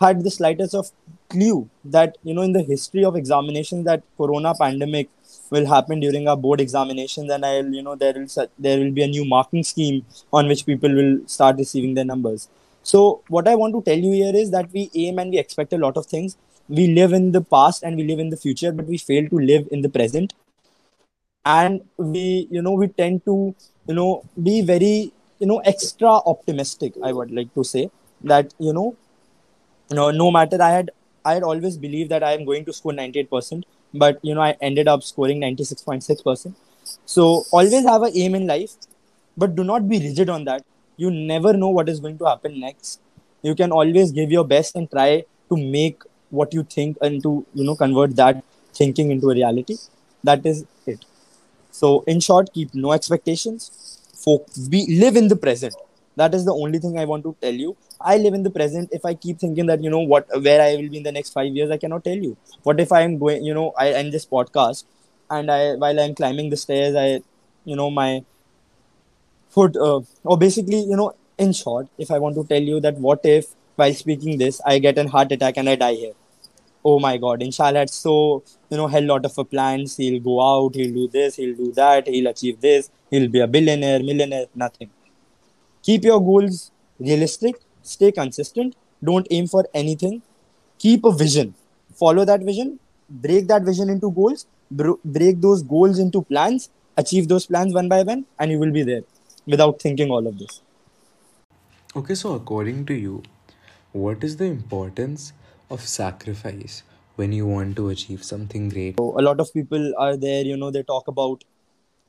had 0.00 0.22
the 0.24 0.30
slightest 0.30 0.74
of 0.74 0.90
clue 1.30 1.68
that 1.84 2.16
you 2.22 2.34
know 2.34 2.42
in 2.42 2.52
the 2.52 2.62
history 2.62 3.04
of 3.04 3.16
examinations 3.16 3.84
that 3.84 4.02
corona 4.16 4.54
pandemic 4.54 5.08
will 5.50 5.66
happen 5.66 6.00
during 6.00 6.28
our 6.28 6.36
board 6.36 6.60
examinations 6.60 7.30
and 7.30 7.44
i'll 7.44 7.72
you 7.78 7.82
know 7.82 7.94
there 7.96 8.14
will 8.14 8.48
there 8.58 8.78
will 8.78 8.92
be 8.98 9.02
a 9.02 9.08
new 9.08 9.24
marking 9.24 9.62
scheme 9.62 10.04
on 10.32 10.48
which 10.48 10.64
people 10.64 10.94
will 11.00 11.18
start 11.26 11.56
receiving 11.58 11.94
their 11.94 12.04
numbers 12.12 12.48
so 12.90 13.00
what 13.36 13.48
i 13.52 13.54
want 13.60 13.74
to 13.76 13.82
tell 13.88 14.04
you 14.06 14.12
here 14.18 14.34
is 14.42 14.50
that 14.50 14.70
we 14.72 14.90
aim 15.04 15.18
and 15.18 15.30
we 15.30 15.38
expect 15.38 15.72
a 15.72 15.78
lot 15.78 15.96
of 15.96 16.06
things. 16.06 16.36
We 16.68 16.86
live 16.88 17.12
in 17.14 17.32
the 17.32 17.40
past 17.40 17.82
and 17.82 17.96
we 17.96 18.04
live 18.04 18.18
in 18.18 18.30
the 18.30 18.36
future 18.36 18.72
but 18.72 18.86
we 18.86 18.98
fail 18.98 19.28
to 19.28 19.38
live 19.38 19.68
in 19.70 19.80
the 19.82 19.88
present. 19.88 20.34
And 21.44 21.80
we 21.96 22.46
you 22.50 22.60
know 22.62 22.72
we 22.72 22.88
tend 22.88 23.24
to 23.24 23.54
you 23.88 23.94
know 23.94 24.22
be 24.42 24.60
very 24.60 25.12
you 25.38 25.46
know 25.46 25.58
extra 25.72 26.12
optimistic 26.32 26.94
i 27.08 27.12
would 27.18 27.30
like 27.30 27.52
to 27.54 27.64
say 27.64 27.90
that 28.30 28.54
you 28.58 28.72
know 28.78 28.86
no 29.98 30.10
no 30.10 30.30
matter 30.36 30.60
i 30.68 30.70
had 30.70 30.90
i 31.24 31.34
had 31.34 31.42
always 31.50 31.76
believed 31.84 32.10
that 32.14 32.24
i 32.30 32.32
am 32.38 32.44
going 32.44 32.64
to 32.64 32.72
score 32.78 32.92
98% 32.92 33.62
but 33.94 34.18
you 34.22 34.34
know 34.34 34.42
i 34.48 34.50
ended 34.60 34.88
up 34.94 35.02
scoring 35.02 35.40
96.6% 35.40 36.54
so 37.16 37.44
always 37.52 37.86
have 37.92 38.02
an 38.02 38.18
aim 38.24 38.34
in 38.34 38.46
life 38.46 38.74
but 39.36 39.54
do 39.54 39.64
not 39.64 39.88
be 39.88 40.00
rigid 40.06 40.28
on 40.28 40.44
that 40.50 40.64
you 40.98 41.10
never 41.10 41.54
know 41.54 41.70
what 41.70 41.88
is 41.88 42.00
going 42.00 42.18
to 42.18 42.26
happen 42.26 42.60
next. 42.60 43.00
You 43.42 43.54
can 43.54 43.72
always 43.72 44.12
give 44.12 44.30
your 44.32 44.44
best 44.44 44.76
and 44.76 44.90
try 44.90 45.24
to 45.50 45.56
make 45.56 46.02
what 46.30 46.54
you 46.54 46.64
think 46.64 46.98
and 47.02 47.22
to 47.22 47.46
you 47.54 47.64
know 47.64 47.76
convert 47.76 48.16
that 48.16 48.44
thinking 48.74 49.10
into 49.10 49.30
a 49.30 49.34
reality. 49.34 49.76
That 50.24 50.44
is 50.44 50.66
it. 50.86 51.04
So 51.70 52.04
in 52.06 52.20
short 52.20 52.52
keep 52.52 52.74
no 52.74 52.92
expectations. 52.92 53.70
For 54.24 54.44
be 54.68 54.86
live 55.00 55.16
in 55.16 55.28
the 55.28 55.36
present. 55.36 55.74
That 56.16 56.34
is 56.34 56.44
the 56.44 56.52
only 56.52 56.78
thing 56.80 56.98
i 56.98 57.04
want 57.04 57.22
to 57.24 57.36
tell 57.40 57.54
you. 57.54 57.76
I 58.00 58.16
live 58.18 58.34
in 58.34 58.42
the 58.42 58.50
present. 58.50 58.90
If 58.92 59.04
i 59.04 59.14
keep 59.14 59.38
thinking 59.38 59.66
that 59.66 59.82
you 59.82 59.90
know 59.90 60.00
what 60.14 60.26
where 60.46 60.60
i 60.62 60.74
will 60.76 60.88
be 60.88 60.98
in 60.98 61.04
the 61.04 61.12
next 61.12 61.30
5 61.30 61.54
years 61.54 61.70
i 61.70 61.78
cannot 61.78 62.04
tell 62.04 62.16
you. 62.28 62.36
What 62.64 62.80
if 62.80 62.92
i 62.92 63.02
am 63.02 63.18
going 63.18 63.44
you 63.44 63.54
know 63.54 63.72
i 63.78 63.90
end 63.92 64.12
this 64.12 64.26
podcast 64.26 64.84
and 65.30 65.50
i 65.50 65.74
while 65.76 66.00
i'm 66.00 66.14
climbing 66.14 66.50
the 66.50 66.56
stairs 66.56 66.96
i 66.96 67.06
you 67.64 67.76
know 67.76 67.90
my 67.90 68.24
foot 69.48 69.76
uh, 69.76 70.00
or 70.24 70.38
basically 70.38 70.80
you 70.80 70.96
know 70.96 71.12
in 71.38 71.52
short 71.52 71.88
if 71.98 72.10
i 72.10 72.18
want 72.18 72.34
to 72.34 72.44
tell 72.44 72.62
you 72.70 72.80
that 72.80 72.96
what 73.06 73.20
if 73.24 73.46
while 73.76 73.94
speaking 73.94 74.38
this 74.38 74.60
i 74.64 74.78
get 74.78 74.98
a 74.98 75.08
heart 75.08 75.32
attack 75.32 75.56
and 75.56 75.68
i 75.68 75.76
die 75.76 75.94
here? 75.94 76.12
Oh 76.84 76.98
my 77.00 77.16
god 77.22 77.42
inshallah 77.42 77.86
so 77.88 78.42
you 78.70 78.76
know 78.76 78.86
hell 78.86 79.02
lot 79.02 79.24
of 79.24 79.50
plans. 79.50 79.96
He'll 79.96 80.20
go 80.20 80.40
out 80.40 80.74
he'll 80.74 80.94
do 80.94 81.08
this 81.08 81.36
he'll 81.36 81.56
do 81.56 81.72
that 81.72 82.06
he'll 82.06 82.28
achieve 82.28 82.60
this 82.60 82.90
he'll 83.10 83.28
be 83.28 83.40
a 83.40 83.46
billionaire 83.46 83.98
millionaire 84.02 84.46
nothing. 84.54 84.90
Keep 85.82 86.04
your 86.04 86.20
goals 86.20 86.70
realistic 86.98 87.56
stay 87.82 88.12
consistent 88.12 88.76
don't 89.04 89.26
aim 89.30 89.46
for 89.46 89.66
anything. 89.74 90.22
Keep 90.78 91.04
a 91.04 91.12
vision. 91.12 91.54
Follow 91.94 92.24
that 92.24 92.40
vision. 92.42 92.78
Break 93.08 93.48
that 93.48 93.62
vision 93.62 93.90
into 93.90 94.10
goals. 94.10 94.46
Break 94.70 95.40
those 95.40 95.62
goals 95.62 95.98
into 95.98 96.22
plans. 96.22 96.70
Achieve 96.96 97.28
those 97.28 97.46
plans 97.46 97.74
one 97.74 97.88
by 97.88 98.02
one 98.02 98.24
and 98.38 98.50
you 98.50 98.58
will 98.58 98.72
be 98.72 98.82
there 98.82 99.02
without 99.48 99.80
thinking 99.80 100.10
all 100.10 100.26
of 100.26 100.38
this. 100.38 100.60
Okay 101.96 102.14
so 102.14 102.34
according 102.34 102.86
to 102.86 102.94
you 102.94 103.22
what 103.92 104.22
is 104.22 104.36
the 104.36 104.44
importance 104.44 105.32
of 105.70 105.80
sacrifice 105.80 106.82
when 107.16 107.32
you 107.32 107.46
want 107.46 107.76
to 107.76 107.88
achieve 107.88 108.22
something 108.22 108.68
great? 108.68 108.96
So 108.98 109.14
a 109.18 109.22
lot 109.22 109.40
of 109.40 109.52
people 109.52 109.92
are 109.98 110.16
there 110.16 110.44
you 110.44 110.56
know 110.56 110.70
they 110.70 110.82
talk 110.82 111.08
about 111.08 111.44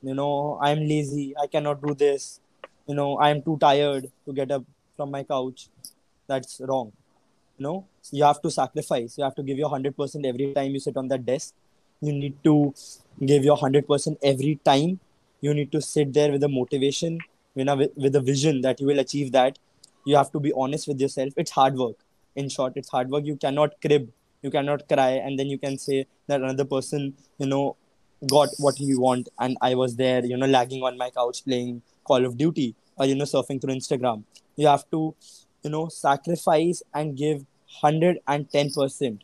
you 0.01 0.13
know 0.13 0.59
i'm 0.61 0.79
lazy 0.79 1.33
i 1.41 1.47
cannot 1.47 1.81
do 1.85 1.93
this 1.93 2.39
you 2.87 2.95
know 2.95 3.19
i'm 3.19 3.41
too 3.41 3.57
tired 3.59 4.05
to 4.25 4.33
get 4.33 4.51
up 4.51 4.63
from 4.95 5.11
my 5.11 5.23
couch. 5.23 5.69
That's 6.27 6.61
wrong 6.63 6.91
you 7.57 7.63
know. 7.63 7.85
You 8.11 8.23
have 8.23 8.41
to 8.41 8.51
sacrifice 8.51 9.17
you 9.17 9.23
have 9.23 9.35
to 9.35 9.43
give 9.43 9.57
your 9.57 9.69
100% 9.69 10.25
every 10.25 10.53
time 10.53 10.71
you 10.71 10.79
sit 10.79 10.97
on 10.97 11.07
that 11.09 11.25
desk. 11.25 11.53
You 12.01 12.13
need 12.13 12.43
to 12.43 12.73
give 13.25 13.43
your 13.43 13.57
100% 13.57 14.17
every 14.23 14.59
time 14.63 14.99
you 15.41 15.53
need 15.53 15.71
to 15.71 15.81
sit 15.81 16.13
there 16.13 16.31
with 16.31 16.43
a 16.43 16.49
motivation 16.49 17.17
you 17.55 17.65
know 17.65 17.75
with, 17.75 17.91
with 17.95 18.15
a 18.15 18.21
vision 18.21 18.61
that 18.61 18.79
you 18.79 18.87
will 18.87 18.99
achieve 18.99 19.31
that 19.31 19.57
you 20.05 20.15
have 20.15 20.31
to 20.31 20.39
be 20.39 20.53
honest 20.53 20.87
with 20.87 20.99
yourself 20.99 21.33
it's 21.37 21.51
hard 21.51 21.75
work 21.75 21.95
in 22.35 22.49
short 22.49 22.73
it's 22.75 22.89
hard 22.89 23.09
work 23.09 23.25
you 23.25 23.35
cannot 23.35 23.79
crib 23.81 24.09
you 24.41 24.51
cannot 24.51 24.87
cry 24.87 25.11
and 25.11 25.37
then 25.37 25.47
you 25.47 25.57
can 25.57 25.77
say 25.77 26.05
that 26.27 26.41
another 26.41 26.65
person 26.65 27.13
you 27.37 27.45
know 27.45 27.75
got 28.27 28.49
what 28.57 28.79
you 28.79 28.99
want 28.99 29.29
and 29.39 29.57
i 29.61 29.73
was 29.73 29.95
there 29.95 30.25
you 30.25 30.37
know 30.37 30.45
lagging 30.45 30.83
on 30.83 30.97
my 30.97 31.09
couch 31.09 31.43
playing 31.45 31.81
Call 32.09 32.25
of 32.25 32.37
Duty 32.37 32.75
or 32.97 33.05
you 33.05 33.15
know 33.15 33.25
surfing 33.25 33.61
through 33.61 33.75
Instagram. 33.75 34.23
You 34.55 34.67
have 34.67 34.85
to 34.91 35.01
you 35.63 35.69
know 35.75 35.87
sacrifice 35.95 36.81
and 36.93 37.15
give 37.15 37.45
hundred 37.81 38.19
and 38.27 38.49
ten 38.51 38.71
percent. 38.77 39.23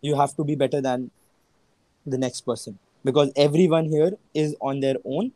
You 0.00 0.14
have 0.20 0.36
to 0.36 0.44
be 0.50 0.54
better 0.62 0.80
than 0.80 1.10
the 2.06 2.18
next 2.18 2.42
person 2.52 2.78
because 3.04 3.32
everyone 3.46 3.90
here 3.96 4.12
is 4.44 4.56
on 4.60 4.80
their 4.80 4.96
own. 5.04 5.32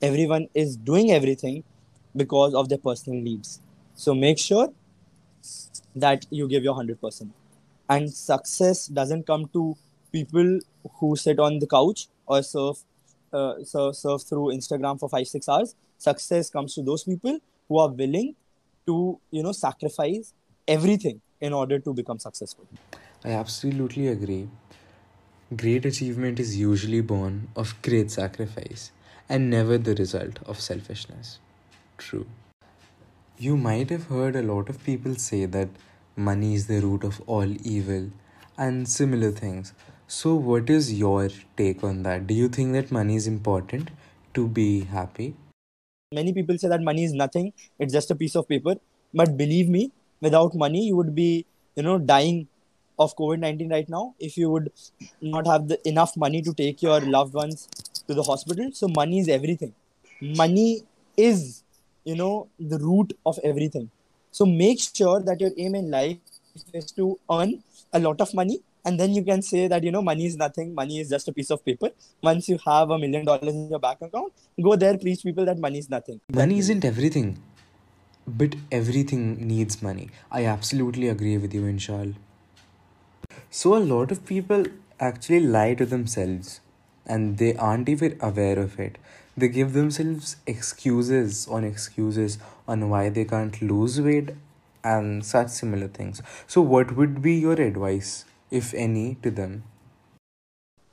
Everyone 0.00 0.48
is 0.54 0.76
doing 0.76 1.10
everything 1.10 1.64
because 2.16 2.54
of 2.54 2.68
their 2.68 2.78
personal 2.78 3.20
needs. 3.20 3.60
So 3.94 4.14
make 4.14 4.38
sure 4.38 4.72
that 5.96 6.26
you 6.30 6.48
give 6.48 6.62
your 6.62 6.74
100%. 6.74 7.30
And 7.88 8.12
success 8.12 8.86
doesn't 8.86 9.26
come 9.26 9.46
to 9.52 9.76
people 10.12 10.60
who 11.00 11.16
sit 11.16 11.38
on 11.38 11.58
the 11.58 11.66
couch 11.66 12.08
or 12.26 12.42
surf, 12.42 12.78
uh, 13.32 13.64
surf, 13.64 13.96
surf 13.96 14.22
through 14.22 14.52
Instagram 14.54 14.98
for 15.00 15.08
five, 15.08 15.26
six 15.26 15.48
hours 15.48 15.74
success 15.98 16.48
comes 16.48 16.74
to 16.74 16.82
those 16.82 17.04
people 17.04 17.38
who 17.68 17.78
are 17.78 17.90
willing 17.90 18.34
to 18.86 19.20
you 19.30 19.42
know 19.42 19.52
sacrifice 19.52 20.32
everything 20.66 21.20
in 21.40 21.52
order 21.52 21.78
to 21.78 21.92
become 21.92 22.18
successful 22.18 22.66
i 23.24 23.30
absolutely 23.30 24.06
agree 24.08 24.48
great 25.56 25.84
achievement 25.84 26.38
is 26.38 26.56
usually 26.56 27.00
born 27.00 27.48
of 27.56 27.74
great 27.82 28.10
sacrifice 28.10 28.92
and 29.28 29.50
never 29.50 29.78
the 29.78 29.94
result 29.94 30.38
of 30.46 30.60
selfishness. 30.60 31.38
True. 31.96 32.26
You 33.38 33.56
might 33.56 33.90
have 33.90 34.06
heard 34.06 34.36
a 34.36 34.42
lot 34.42 34.68
of 34.68 34.82
people 34.84 35.14
say 35.14 35.44
that 35.46 35.68
money 36.16 36.54
is 36.54 36.66
the 36.66 36.80
root 36.80 37.04
of 37.04 37.20
all 37.26 37.50
evil 37.66 38.10
and 38.56 38.88
similar 38.88 39.30
things. 39.30 39.72
So 40.08 40.34
what 40.34 40.70
is 40.70 40.92
your 40.92 41.28
take 41.56 41.84
on 41.84 42.02
that? 42.02 42.26
Do 42.26 42.34
you 42.34 42.48
think 42.48 42.72
that 42.72 42.90
money 42.90 43.14
is 43.14 43.26
important 43.26 43.90
to 44.34 44.48
be 44.48 44.80
happy? 44.80 45.34
Many 46.12 46.32
people 46.32 46.58
say 46.58 46.68
that 46.68 46.80
money 46.80 47.04
is 47.04 47.12
nothing 47.12 47.52
it's 47.78 47.92
just 47.92 48.10
a 48.10 48.16
piece 48.16 48.34
of 48.34 48.48
paper. 48.48 48.76
But 49.14 49.36
believe 49.36 49.68
me 49.68 49.92
without 50.20 50.54
money 50.54 50.86
you 50.86 50.96
would 50.96 51.14
be 51.14 51.46
you 51.76 51.82
know 51.82 51.98
dying 51.98 52.48
of 52.98 53.14
covid-19 53.16 53.70
right 53.70 53.88
now 53.88 54.14
if 54.18 54.36
you 54.36 54.50
would 54.50 54.70
not 55.20 55.46
have 55.46 55.68
the 55.68 55.78
enough 55.88 56.16
money 56.16 56.42
to 56.42 56.54
take 56.54 56.82
your 56.82 57.00
loved 57.00 57.34
ones 57.34 57.68
to 58.06 58.14
the 58.14 58.22
hospital 58.22 58.70
so 58.72 58.88
money 58.88 59.20
is 59.20 59.28
everything 59.28 59.72
money 60.42 60.82
is 61.16 61.64
you 62.04 62.16
know 62.16 62.48
the 62.58 62.78
root 62.78 63.12
of 63.26 63.38
everything 63.42 63.90
so 64.30 64.46
make 64.46 64.80
sure 64.80 65.20
that 65.20 65.40
your 65.40 65.50
aim 65.58 65.74
in 65.74 65.90
life 65.90 66.18
is 66.72 66.90
to 66.92 67.18
earn 67.30 67.62
a 67.92 67.98
lot 67.98 68.20
of 68.20 68.32
money 68.34 68.60
and 68.84 68.98
then 69.00 69.12
you 69.12 69.22
can 69.24 69.42
say 69.42 69.66
that 69.68 69.84
you 69.84 69.90
know 69.90 70.02
money 70.02 70.26
is 70.26 70.36
nothing 70.36 70.74
money 70.74 71.00
is 71.00 71.08
just 71.08 71.28
a 71.28 71.32
piece 71.32 71.50
of 71.50 71.64
paper 71.64 71.90
once 72.22 72.48
you 72.48 72.58
have 72.64 72.90
a 72.90 72.98
million 72.98 73.24
dollars 73.24 73.54
in 73.54 73.68
your 73.70 73.78
bank 73.78 74.00
account 74.02 74.32
go 74.62 74.76
there 74.76 74.96
preach 74.98 75.22
people 75.22 75.44
that 75.44 75.58
money 75.58 75.78
is 75.78 75.90
nothing 75.90 76.20
money 76.42 76.58
isn't 76.58 76.84
everything 76.84 77.36
But 78.28 78.54
everything 78.70 79.46
needs 79.48 79.82
money. 79.82 80.10
I 80.30 80.44
absolutely 80.44 81.08
agree 81.08 81.38
with 81.38 81.54
you, 81.54 81.62
Inshal. 81.62 82.14
So, 83.50 83.76
a 83.76 83.78
lot 83.78 84.10
of 84.10 84.24
people 84.26 84.64
actually 85.00 85.40
lie 85.40 85.74
to 85.74 85.86
themselves 85.86 86.60
and 87.06 87.38
they 87.38 87.54
aren't 87.56 87.88
even 87.88 88.16
aware 88.20 88.58
of 88.58 88.78
it. 88.78 88.98
They 89.36 89.48
give 89.48 89.72
themselves 89.72 90.36
excuses 90.46 91.46
on 91.48 91.64
excuses 91.64 92.38
on 92.66 92.88
why 92.90 93.08
they 93.10 93.24
can't 93.24 93.60
lose 93.62 94.00
weight 94.00 94.30
and 94.84 95.24
such 95.24 95.48
similar 95.48 95.88
things. 95.88 96.22
So, 96.46 96.60
what 96.62 96.96
would 96.96 97.22
be 97.22 97.34
your 97.36 97.60
advice, 97.60 98.24
if 98.50 98.74
any, 98.74 99.16
to 99.22 99.30
them? 99.30 99.64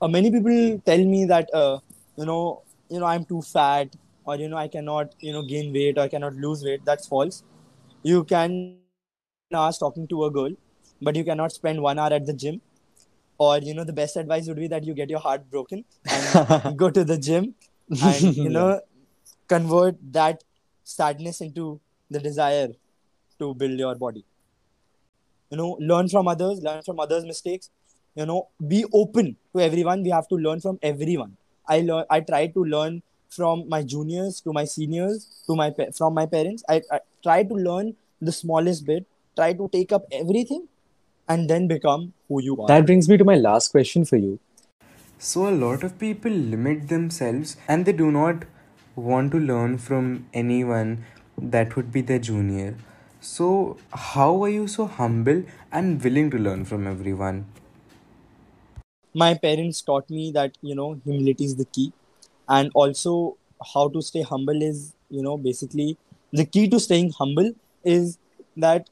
uh, 0.00 0.08
many 0.08 0.30
people 0.30 0.80
tell 0.86 1.04
me 1.04 1.24
that 1.26 1.48
uh, 1.54 1.78
you 2.16 2.24
know 2.26 2.62
you 2.88 3.00
know 3.00 3.06
i'm 3.06 3.24
too 3.24 3.40
fat 3.42 3.94
or 4.24 4.36
you 4.36 4.48
know 4.48 4.56
i 4.56 4.68
cannot 4.68 5.14
you 5.20 5.32
know 5.32 5.42
gain 5.42 5.72
weight 5.72 5.98
or 5.98 6.02
i 6.02 6.08
cannot 6.08 6.34
lose 6.46 6.64
weight 6.64 6.84
that's 6.84 7.06
false 7.08 7.42
you 8.02 8.24
can 8.24 8.58
ask 8.58 8.92
talking 8.94 10.06
to 10.08 10.24
a 10.24 10.30
girl 10.30 10.50
but 11.02 11.16
you 11.16 11.24
cannot 11.24 11.52
spend 11.52 11.82
one 11.82 11.98
hour 11.98 12.12
at 12.12 12.26
the 12.26 12.34
gym. 12.34 12.60
Or 13.38 13.58
you 13.58 13.74
know 13.74 13.84
the 13.84 13.92
best 13.92 14.16
advice 14.16 14.46
would 14.48 14.56
be 14.56 14.68
that 14.68 14.84
you 14.84 14.94
get 14.94 15.10
your 15.10 15.20
heart 15.20 15.50
broken 15.50 15.84
and 16.10 16.76
go 16.76 16.90
to 16.90 17.04
the 17.04 17.18
gym 17.18 17.54
and 18.00 18.34
you 18.36 18.50
know 18.50 18.80
convert 19.48 19.96
that 20.12 20.42
sadness 20.84 21.40
into 21.40 21.80
the 22.10 22.20
desire 22.20 22.68
to 23.38 23.54
build 23.54 23.78
your 23.78 23.94
body. 23.94 24.24
You 25.50 25.56
know 25.58 25.76
learn 25.80 26.08
from 26.08 26.28
others 26.28 26.62
learn 26.62 26.82
from 26.82 27.00
others 27.00 27.24
mistakes. 27.24 27.70
You 28.14 28.26
know 28.26 28.48
be 28.66 28.84
open 28.92 29.36
to 29.54 29.60
everyone. 29.60 30.02
We 30.02 30.10
have 30.10 30.28
to 30.28 30.36
learn 30.36 30.60
from 30.60 30.78
everyone. 30.82 31.36
I 31.68 31.80
learn 31.80 32.04
i 32.10 32.20
try 32.20 32.46
to 32.56 32.64
learn 32.64 33.02
from 33.36 33.68
my 33.68 33.82
juniors 33.82 34.40
to 34.42 34.52
my 34.52 34.64
seniors 34.64 35.26
to 35.46 35.56
my 35.56 35.72
from 35.98 36.14
my 36.14 36.26
parents. 36.26 36.64
I, 36.68 36.82
I 36.90 37.00
try 37.22 37.42
to 37.42 37.54
learn 37.54 37.94
the 38.20 38.32
smallest 38.32 38.86
bit 38.86 39.06
try 39.36 39.52
to 39.52 39.68
take 39.72 39.92
up 39.92 40.04
everything 40.10 40.66
and 41.28 41.50
then 41.50 41.68
become 41.68 42.12
who 42.28 42.42
you 42.42 42.60
are 42.62 42.68
That 42.68 42.86
brings 42.86 43.08
me 43.08 43.16
to 43.16 43.24
my 43.24 43.36
last 43.36 43.70
question 43.70 44.04
for 44.04 44.16
you. 44.16 44.38
So, 45.18 45.48
a 45.48 45.50
lot 45.50 45.82
of 45.82 45.98
people 45.98 46.30
limit 46.30 46.88
themselves 46.88 47.56
and 47.68 47.84
they 47.86 47.92
do 47.92 48.10
not 48.10 48.44
want 48.94 49.32
to 49.32 49.38
learn 49.38 49.78
from 49.78 50.26
anyone 50.32 51.04
that 51.38 51.76
would 51.76 51.92
be 51.92 52.00
their 52.00 52.18
junior. 52.18 52.76
So, 53.20 53.76
how 53.92 54.42
are 54.44 54.48
you 54.48 54.66
so 54.68 54.86
humble 54.86 55.44
and 55.72 56.02
willing 56.02 56.30
to 56.30 56.38
learn 56.38 56.64
from 56.64 56.86
everyone? 56.86 57.46
my 59.14 59.34
parents 59.34 59.80
taught 59.82 60.08
me 60.10 60.30
that 60.32 60.56
you 60.60 60.74
know 60.74 61.00
humility 61.04 61.44
is 61.44 61.56
the 61.56 61.64
key 61.76 61.92
and 62.48 62.70
also 62.74 63.36
how 63.74 63.88
to 63.88 64.02
stay 64.02 64.22
humble 64.22 64.62
is 64.62 64.94
you 65.08 65.22
know 65.22 65.36
basically 65.36 65.96
the 66.32 66.44
key 66.44 66.68
to 66.68 66.78
staying 66.78 67.10
humble 67.18 67.50
is 67.84 68.18
that 68.56 68.90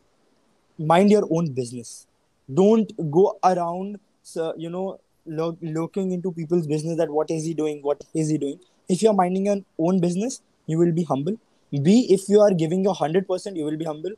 mind 0.79 1.11
your 1.11 1.27
own 1.31 1.53
business 1.61 2.07
don't 2.53 2.93
go 3.11 3.39
around 3.45 3.99
so, 4.23 4.55
you 4.57 4.71
know 4.71 5.01
look, 5.27 5.57
looking 5.61 6.13
into 6.13 6.33
people's 6.33 6.67
business 6.67 6.97
that 6.99 7.11
what 7.11 7.31
is 7.31 7.45
he 7.45 7.55
doing 7.55 7.81
what 7.83 8.03
is 8.15 8.31
he 8.31 8.39
doing. 8.39 8.59
If 8.89 9.03
you're 9.03 9.15
minding 9.15 9.47
your 9.47 9.59
own 9.79 10.01
business 10.01 10.41
you 10.67 10.79
will 10.79 10.93
be 10.93 11.05
humble. 11.05 11.37
B 11.83 12.07
if 12.11 12.29
you 12.29 12.41
are 12.41 12.53
giving 12.53 12.85
your 12.85 12.95
100% 12.95 13.57
you 13.57 13.65
will 13.65 13.77
be 13.77 13.85
humble. 13.85 14.13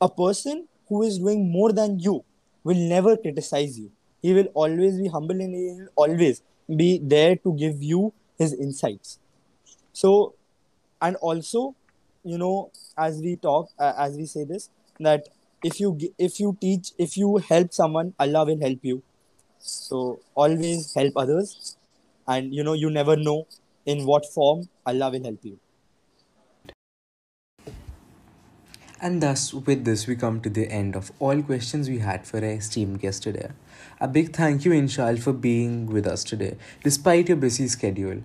A 0.00 0.08
person 0.08 0.66
who 0.88 1.02
is 1.02 1.18
doing 1.18 1.50
more 1.50 1.72
than 1.72 1.98
you 1.98 2.24
will 2.64 2.76
never 2.76 3.16
criticize 3.16 3.78
you. 3.78 3.90
He 4.20 4.32
will 4.34 4.46
always 4.54 4.98
be 4.98 5.08
humble 5.08 5.40
and 5.40 5.54
he 5.54 5.80
will 5.80 5.88
always 5.96 6.42
be 6.76 7.00
there 7.02 7.36
to 7.36 7.54
give 7.54 7.82
you 7.82 8.12
his 8.38 8.52
insights. 8.52 9.18
So 9.92 10.34
and 11.00 11.16
also 11.16 11.74
you 12.24 12.38
know 12.38 12.70
as 12.96 13.20
we 13.20 13.36
talk 13.36 13.70
uh, 13.78 13.92
as 13.98 14.16
we 14.16 14.26
say 14.26 14.44
this 14.44 14.70
that 15.00 15.28
if 15.62 15.80
you 15.80 15.88
if 16.18 16.38
you 16.40 16.56
teach 16.60 16.92
if 17.06 17.16
you 17.22 17.28
help 17.50 17.72
someone 17.80 18.12
allah 18.24 18.44
will 18.50 18.60
help 18.66 18.78
you 18.90 19.02
so 19.58 20.00
always 20.34 20.92
help 20.94 21.12
others 21.24 21.76
and 22.28 22.54
you 22.54 22.64
know 22.64 22.74
you 22.84 22.90
never 22.90 23.16
know 23.16 23.38
in 23.86 24.06
what 24.12 24.26
form 24.36 24.68
allah 24.86 25.10
will 25.16 25.24
help 25.30 25.44
you 25.52 25.58
And 29.00 29.22
thus, 29.22 29.52
with 29.52 29.84
this, 29.84 30.06
we 30.06 30.16
come 30.16 30.40
to 30.42 30.48
the 30.50 30.70
end 30.70 30.94
of 30.96 31.12
all 31.18 31.42
questions 31.42 31.88
we 31.88 31.98
had 31.98 32.26
for 32.26 32.38
our 32.38 32.52
esteemed 32.52 33.00
guest 33.00 33.22
today. 33.22 33.50
A 34.00 34.08
big 34.08 34.32
thank 34.34 34.64
you, 34.64 34.70
Inshal, 34.72 35.20
for 35.20 35.32
being 35.32 35.86
with 35.86 36.06
us 36.06 36.22
today, 36.24 36.56
despite 36.84 37.28
your 37.28 37.36
busy 37.36 37.68
schedule. 37.68 38.22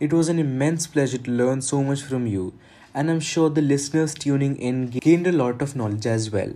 It 0.00 0.12
was 0.12 0.28
an 0.28 0.38
immense 0.38 0.86
pleasure 0.86 1.18
to 1.18 1.30
learn 1.30 1.60
so 1.62 1.82
much 1.82 2.02
from 2.02 2.26
you, 2.26 2.54
and 2.96 3.10
I'm 3.10 3.20
sure 3.20 3.48
the 3.50 3.62
listeners 3.62 4.14
tuning 4.14 4.56
in 4.56 4.86
gained 4.88 5.28
a 5.28 5.32
lot 5.32 5.62
of 5.62 5.76
knowledge 5.76 6.06
as 6.06 6.30
well. 6.32 6.52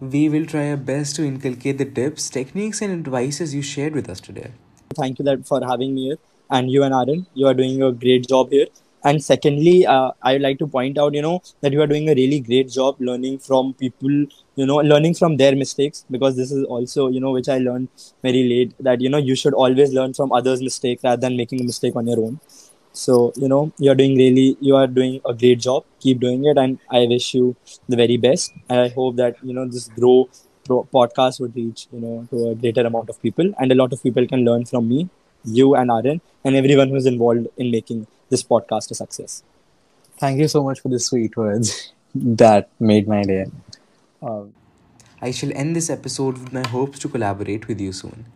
We 0.00 0.28
will 0.28 0.46
try 0.46 0.70
our 0.70 0.76
best 0.76 1.16
to 1.16 1.24
inculcate 1.24 1.78
the 1.78 1.84
tips, 1.86 2.30
techniques, 2.30 2.82
and 2.82 2.92
advices 2.92 3.54
you 3.54 3.62
shared 3.62 3.94
with 3.94 4.08
us 4.10 4.20
today. 4.20 4.52
thank 4.96 5.18
you 5.18 5.42
for 5.48 5.60
having 5.64 5.94
me 5.94 6.04
here 6.08 6.18
and 6.50 6.70
you 6.70 6.82
and 6.84 6.94
Aryan 6.94 7.26
you 7.34 7.46
are 7.46 7.54
doing 7.54 7.82
a 7.82 7.92
great 7.92 8.26
job 8.28 8.50
here 8.50 8.66
and 9.04 9.22
secondly 9.24 9.86
uh, 9.86 10.10
I 10.22 10.32
would 10.34 10.42
like 10.42 10.58
to 10.58 10.66
point 10.66 10.98
out 10.98 11.14
you 11.14 11.22
know 11.22 11.40
that 11.62 11.72
you 11.72 11.80
are 11.82 11.86
doing 11.86 12.08
a 12.10 12.14
really 12.14 12.40
great 12.40 12.68
job 12.70 12.96
learning 13.00 13.38
from 13.38 13.74
people 13.74 14.10
you 14.56 14.66
know 14.66 14.76
learning 14.92 15.14
from 15.14 15.36
their 15.36 15.54
mistakes 15.56 16.04
because 16.10 16.36
this 16.36 16.50
is 16.52 16.64
also 16.64 17.08
you 17.08 17.20
know 17.20 17.32
which 17.32 17.48
I 17.48 17.58
learned 17.58 17.88
very 18.22 18.44
late 18.48 18.74
that 18.80 19.00
you 19.00 19.08
know 19.08 19.18
you 19.18 19.34
should 19.36 19.54
always 19.54 19.92
learn 19.92 20.14
from 20.14 20.32
others 20.32 20.62
mistake 20.62 21.00
rather 21.04 21.20
than 21.20 21.36
making 21.36 21.60
a 21.60 21.64
mistake 21.64 21.96
on 21.96 22.06
your 22.06 22.20
own 22.20 22.40
so 22.92 23.32
you 23.36 23.48
know 23.48 23.72
you 23.78 23.90
are 23.90 23.94
doing 23.94 24.16
really 24.16 24.56
you 24.60 24.76
are 24.76 24.86
doing 24.86 25.20
a 25.26 25.34
great 25.34 25.60
job 25.60 25.84
keep 26.00 26.20
doing 26.20 26.44
it 26.44 26.58
and 26.58 26.78
I 26.90 27.06
wish 27.06 27.34
you 27.34 27.56
the 27.88 27.96
very 27.96 28.16
best 28.16 28.52
and 28.68 28.80
I 28.80 28.88
hope 28.88 29.16
that 29.16 29.36
you 29.42 29.54
know 29.54 29.66
this 29.66 29.88
grow 29.88 30.28
pro- 30.64 30.84
podcast 30.94 31.40
would 31.40 31.54
reach 31.54 31.86
you 31.92 32.00
know 32.00 32.26
to 32.30 32.50
a 32.50 32.54
greater 32.54 32.86
amount 32.86 33.08
of 33.10 33.20
people 33.22 33.52
and 33.58 33.72
a 33.72 33.74
lot 33.74 33.92
of 33.92 34.02
people 34.02 34.26
can 34.26 34.44
learn 34.44 34.64
from 34.64 34.88
me 34.88 35.08
you 35.44 35.74
and 35.74 35.90
Aryan 35.90 36.20
and 36.44 36.56
everyone 36.56 36.88
who's 36.88 37.06
involved 37.06 37.46
in 37.56 37.70
making 37.70 38.06
this 38.28 38.42
podcast 38.42 38.90
a 38.90 38.94
success 38.94 39.42
Thank 40.18 40.38
you 40.38 40.48
so 40.48 40.62
much 40.62 40.80
for 40.80 40.88
the 40.88 40.98
sweet 40.98 41.36
words. 41.36 41.92
that 42.14 42.68
made 42.78 43.08
my 43.08 43.22
day. 43.22 43.46
Um, 44.22 44.52
I 45.22 45.30
shall 45.30 45.50
end 45.54 45.76
this 45.76 45.90
episode 45.90 46.38
with 46.38 46.52
my 46.52 46.66
hopes 46.68 46.98
to 47.00 47.08
collaborate 47.08 47.68
with 47.68 47.80
you 47.80 47.92
soon. 47.92 48.26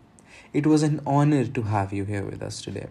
It 0.53 0.67
was 0.67 0.83
an 0.83 1.01
honor 1.07 1.45
to 1.47 1.63
have 1.63 1.93
you 1.93 2.05
here 2.05 2.25
with 2.25 2.43
us 2.43 2.63
today. 2.63 2.89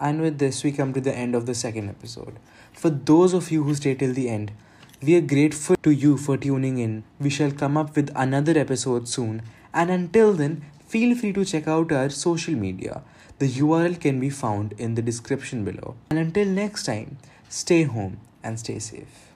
And 0.00 0.20
with 0.20 0.38
this, 0.38 0.62
we 0.62 0.72
come 0.72 0.92
to 0.94 1.00
the 1.00 1.16
end 1.16 1.34
of 1.34 1.46
the 1.46 1.54
second 1.54 1.88
episode. 1.88 2.38
For 2.72 2.90
those 2.90 3.34
of 3.34 3.50
you 3.50 3.64
who 3.64 3.74
stay 3.74 3.94
till 3.94 4.12
the 4.12 4.28
end, 4.28 4.52
we 5.02 5.16
are 5.16 5.20
grateful 5.20 5.76
to 5.82 5.90
you 5.90 6.16
for 6.16 6.36
tuning 6.36 6.78
in. 6.78 7.04
We 7.20 7.30
shall 7.30 7.50
come 7.50 7.76
up 7.76 7.96
with 7.96 8.10
another 8.14 8.58
episode 8.58 9.08
soon. 9.08 9.42
And 9.72 9.90
until 9.90 10.32
then, 10.32 10.64
feel 10.86 11.16
free 11.16 11.32
to 11.32 11.44
check 11.44 11.68
out 11.68 11.92
our 11.92 12.10
social 12.10 12.54
media. 12.54 13.02
The 13.38 13.48
URL 13.48 14.00
can 14.00 14.18
be 14.18 14.30
found 14.30 14.74
in 14.78 14.94
the 14.94 15.02
description 15.02 15.64
below. 15.64 15.94
And 16.10 16.18
until 16.18 16.46
next 16.46 16.84
time, 16.84 17.18
stay 17.48 17.84
home 17.84 18.18
and 18.42 18.58
stay 18.58 18.78
safe. 18.78 19.27